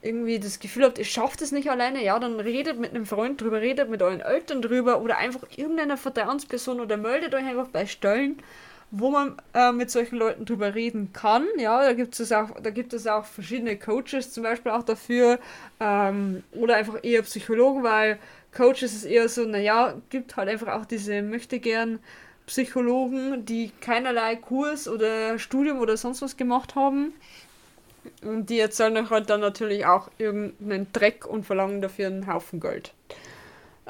[0.00, 3.40] irgendwie das Gefühl habt, ihr schafft es nicht alleine, ja, dann redet mit einem Freund
[3.40, 7.84] drüber, redet mit euren Eltern drüber oder einfach irgendeiner Vertrauensperson oder meldet euch einfach bei
[7.84, 8.38] Stellen,
[8.90, 11.46] wo man äh, mit solchen Leuten drüber reden kann.
[11.58, 15.38] Ja, da gibt es auch, da gibt es auch verschiedene Coaches zum Beispiel auch dafür.
[15.80, 18.18] Ähm, oder einfach eher Psychologen, weil
[18.54, 21.98] Coaches ist eher so, naja, gibt halt einfach auch diese möchte gern
[22.46, 27.14] Psychologen, die keinerlei Kurs oder Studium oder sonst was gemacht haben.
[28.22, 32.92] Und die erzählen halt dann natürlich auch irgendeinen Dreck und verlangen dafür einen Haufen Geld.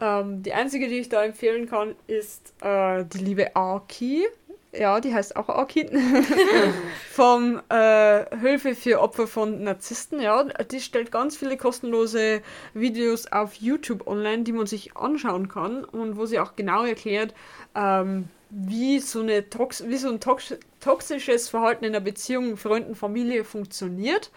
[0.00, 4.26] Ähm, die einzige, die ich da empfehlen kann, ist äh, die liebe Aki.
[4.72, 5.88] Ja, die heißt auch Akin,
[7.10, 12.40] vom äh, Hilfe für Opfer von Narzissten, ja, die stellt ganz viele kostenlose
[12.72, 17.34] Videos auf YouTube online, die man sich anschauen kann und wo sie auch genau erklärt,
[17.74, 22.94] ähm, wie so, eine Tox wie so ein tox toxisches Verhalten in der Beziehung, Freunden,
[22.94, 24.30] Familie funktioniert.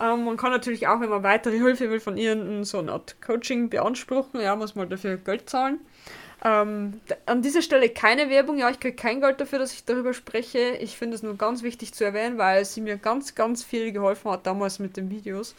[0.00, 3.16] Ähm, man kann natürlich auch, wenn man weitere Hilfe will, von ihnen so eine Art
[3.22, 5.78] Coaching beanspruchen, ja, muss man dafür Geld zahlen.
[6.44, 10.12] Ähm, an dieser Stelle keine Werbung, ja, ich kriege kein Geld dafür, dass ich darüber
[10.12, 10.76] spreche.
[10.78, 14.30] Ich finde es nur ganz wichtig zu erwähnen, weil sie mir ganz, ganz viel geholfen
[14.30, 15.54] hat damals mit den Videos.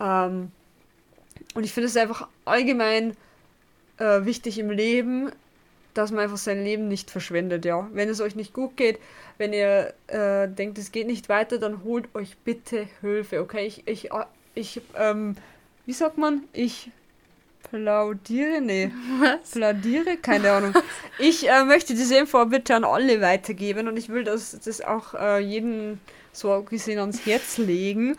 [0.00, 0.50] Ähm,
[1.54, 3.16] und ich finde es einfach allgemein
[3.98, 5.30] äh, wichtig im Leben,
[5.94, 7.88] dass man einfach sein Leben nicht verschwendet, ja.
[7.92, 8.98] Wenn es euch nicht gut geht,
[9.38, 13.66] wenn ihr äh, denkt, es geht nicht weiter, dann holt euch bitte Hilfe, okay?
[13.66, 14.24] Ich, ich, äh,
[14.54, 15.36] ich, ähm,
[15.86, 16.42] wie sagt man?
[16.52, 16.90] Ich
[17.72, 18.92] plaudiere, nee.
[19.18, 19.52] Was?
[19.52, 20.18] Plaudiere?
[20.18, 20.74] Keine Ahnung.
[21.18, 25.14] Ich äh, möchte diese Info bitte an alle weitergeben und ich will das, das auch
[25.14, 25.98] äh, jedem
[26.32, 28.16] so gesehen ans Herz legen,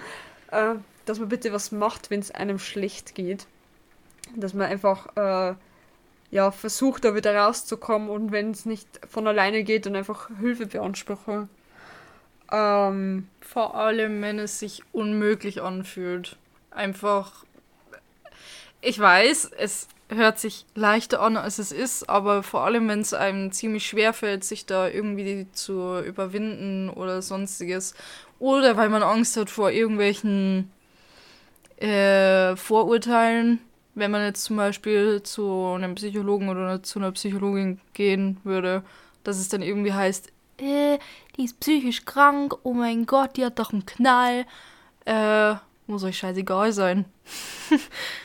[0.52, 0.76] äh,
[1.06, 3.46] dass man bitte was macht, wenn es einem schlecht geht.
[4.36, 5.56] Dass man einfach äh,
[6.32, 10.66] ja, versucht, da wieder rauszukommen und wenn es nicht von alleine geht, dann einfach Hilfe
[10.66, 11.48] beanspruchen.
[12.52, 16.38] Ähm, Vor allem, wenn es sich unmöglich anfühlt.
[16.72, 17.46] Einfach
[18.84, 23.14] ich weiß, es hört sich leichter an, als es ist, aber vor allem, wenn es
[23.14, 27.96] einem ziemlich schwer fällt, sich da irgendwie zu überwinden oder sonstiges.
[28.40, 30.70] Oder weil man Angst hat vor irgendwelchen
[31.78, 33.60] äh, Vorurteilen,
[33.96, 38.84] wenn man jetzt zum Beispiel zu einem Psychologen oder zu einer Psychologin gehen würde,
[39.24, 40.28] dass es dann irgendwie heißt,
[40.58, 41.00] äh,
[41.38, 44.46] die ist psychisch krank, oh mein Gott, die hat doch einen Knall.
[45.06, 45.56] Äh,
[45.88, 47.06] muss euch scheißegal sein.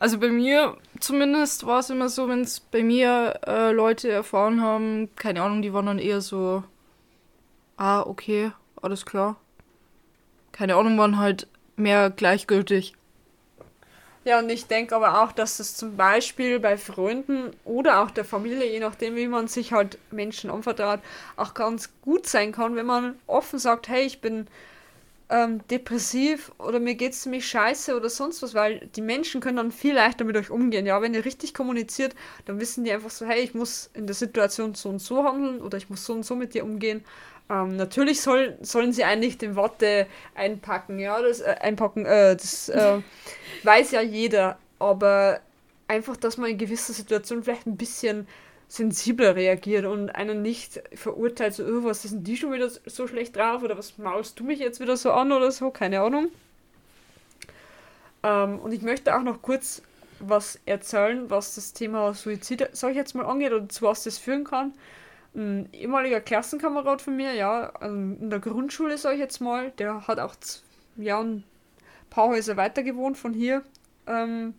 [0.00, 4.62] Also bei mir zumindest war es immer so, wenn es bei mir äh, Leute erfahren
[4.62, 6.62] haben, keine Ahnung, die waren dann eher so,
[7.76, 9.36] ah, okay, alles klar.
[10.52, 12.94] Keine Ahnung, waren halt mehr gleichgültig.
[14.24, 18.24] Ja, und ich denke aber auch, dass es zum Beispiel bei Freunden oder auch der
[18.24, 21.00] Familie, je nachdem, wie man sich halt Menschen anvertraut,
[21.36, 24.46] auch ganz gut sein kann, wenn man offen sagt, hey, ich bin
[25.30, 29.58] ähm, depressiv oder mir geht es ziemlich scheiße oder sonst was, weil die Menschen können
[29.58, 30.86] dann viel leichter mit euch umgehen.
[30.86, 32.14] Ja, wenn ihr richtig kommuniziert,
[32.46, 35.60] dann wissen die einfach so, hey, ich muss in der Situation so und so handeln
[35.60, 37.04] oder ich muss so und so mit dir umgehen.
[37.50, 42.68] Ähm, natürlich soll, sollen sie eigentlich den Worte einpacken, ja, das äh, einpacken, äh, das
[42.70, 43.00] äh,
[43.64, 45.40] weiß ja jeder, aber
[45.88, 48.26] einfach, dass man in gewisser Situation vielleicht ein bisschen
[48.68, 53.06] sensibler reagiert und einen nicht verurteilt, so, oh, was ist denn die schon wieder so
[53.06, 56.28] schlecht drauf oder was maust du mich jetzt wieder so an oder so, keine Ahnung.
[58.22, 59.82] Ähm, und ich möchte auch noch kurz
[60.20, 64.18] was erzählen, was das Thema Suizid, sag ich jetzt mal, angeht oder zu was das
[64.18, 64.74] führen kann.
[65.34, 70.06] Ein ehemaliger Klassenkamerad von mir, ja, ähm, in der Grundschule, sag ich jetzt mal, der
[70.06, 70.34] hat auch
[70.96, 71.44] ja, ein
[72.10, 73.62] paar Häuser weiter gewohnt von hier.
[74.06, 74.54] Ähm,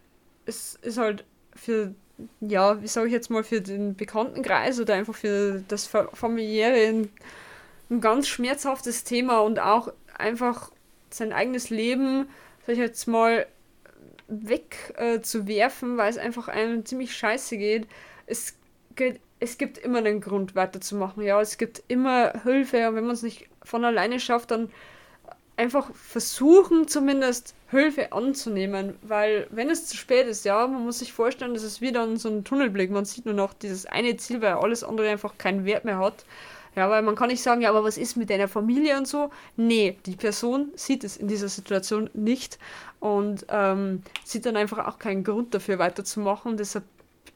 [0.46, 1.24] es ist halt
[1.56, 1.94] für
[2.42, 7.10] ja, wie sage ich jetzt mal, für den Bekanntenkreis oder einfach für das familiäre ein,
[7.90, 10.72] ein ganz schmerzhaftes Thema und auch einfach
[11.10, 12.28] sein eigenes Leben,
[12.66, 13.46] sag ich jetzt mal,
[14.28, 17.88] wegzuwerfen, äh, weil es einfach einem ziemlich scheiße geht.
[18.26, 18.56] Es,
[18.96, 19.20] geht.
[19.40, 23.24] es gibt immer einen Grund weiterzumachen, ja, es gibt immer Hilfe und wenn man es
[23.24, 24.72] nicht von alleine schafft, dann
[25.58, 31.14] einfach versuchen zumindest Hilfe anzunehmen, weil wenn es zu spät ist, ja, man muss sich
[31.14, 34.54] vorstellen, das ist wieder so ein Tunnelblick, man sieht nur noch dieses eine Ziel, weil
[34.54, 36.26] alles andere einfach keinen Wert mehr hat.
[36.76, 39.30] Ja, weil man kann nicht sagen, ja, aber was ist mit deiner Familie und so?
[39.56, 42.58] Nee, die Person sieht es in dieser Situation nicht
[43.00, 46.58] und ähm, sieht dann einfach auch keinen Grund dafür weiterzumachen.
[46.58, 46.86] Deshalb,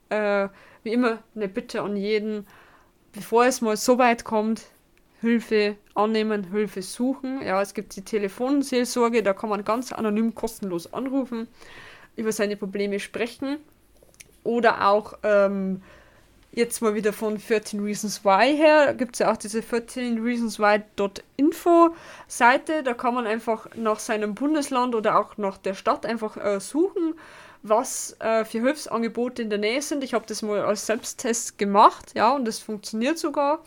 [0.10, 0.48] äh,
[0.82, 2.48] wie immer, eine Bitte an jeden,
[3.14, 4.64] bevor es mal so weit kommt,
[5.22, 7.42] Hilfe annehmen, Hilfe suchen.
[7.42, 11.48] Ja, es gibt die Telefonseelsorge, da kann man ganz anonym kostenlos anrufen,
[12.16, 13.58] über seine Probleme sprechen.
[14.44, 15.82] Oder auch ähm,
[16.58, 20.60] jetzt mal wieder von 13 Reasons Why her, gibt es ja auch diese 13 Reasons
[22.28, 26.60] Seite, da kann man einfach nach seinem Bundesland oder auch nach der Stadt einfach äh,
[26.60, 27.14] suchen,
[27.62, 30.04] was äh, für Hilfsangebote in der Nähe sind.
[30.04, 33.60] Ich habe das mal als Selbsttest gemacht, ja, und das funktioniert sogar.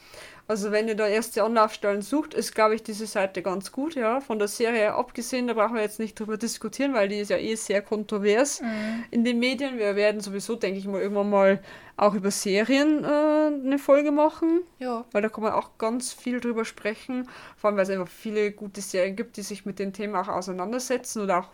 [0.51, 4.20] Also wenn ihr da erste Anlaufstellen sucht, ist, glaube ich, diese Seite ganz gut, ja.
[4.20, 7.36] Von der Serie abgesehen, da brauchen wir jetzt nicht drüber diskutieren, weil die ist ja
[7.36, 9.05] eh sehr kontrovers mhm.
[9.12, 9.78] in den Medien.
[9.78, 11.62] Wir werden sowieso, denke ich mal, irgendwann mal
[11.96, 14.62] auch über Serien äh, eine Folge machen.
[14.80, 15.05] Ja.
[15.12, 17.28] Weil da kann man auch ganz viel drüber sprechen.
[17.57, 20.28] Vor allem, weil es einfach viele gute Serien gibt, die sich mit dem Thema auch
[20.28, 21.48] auseinandersetzen oder auch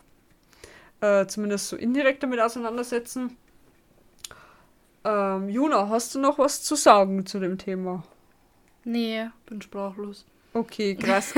[1.02, 3.36] äh, zumindest so indirekt damit auseinandersetzen.
[5.04, 8.02] Ähm, Juna, hast du noch was zu sagen zu dem Thema?
[8.86, 10.24] Nee, bin sprachlos.
[10.54, 11.34] Okay, krass.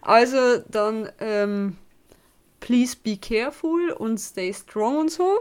[0.00, 1.76] also dann, ähm,
[2.60, 5.40] please be careful und stay strong und so.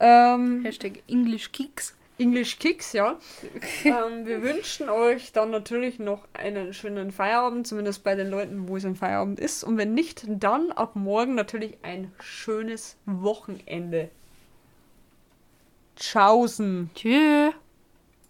[0.00, 1.94] Ähm, Hashtag English Kicks.
[2.18, 3.20] English Kicks, ja.
[3.84, 8.76] ähm, wir wünschen euch dann natürlich noch einen schönen Feierabend, zumindest bei den Leuten, wo
[8.76, 9.62] es ein Feierabend ist.
[9.62, 14.10] Und wenn nicht, dann ab morgen natürlich ein schönes Wochenende.
[15.94, 16.90] Tschaußen.
[16.94, 17.54] Tschüss.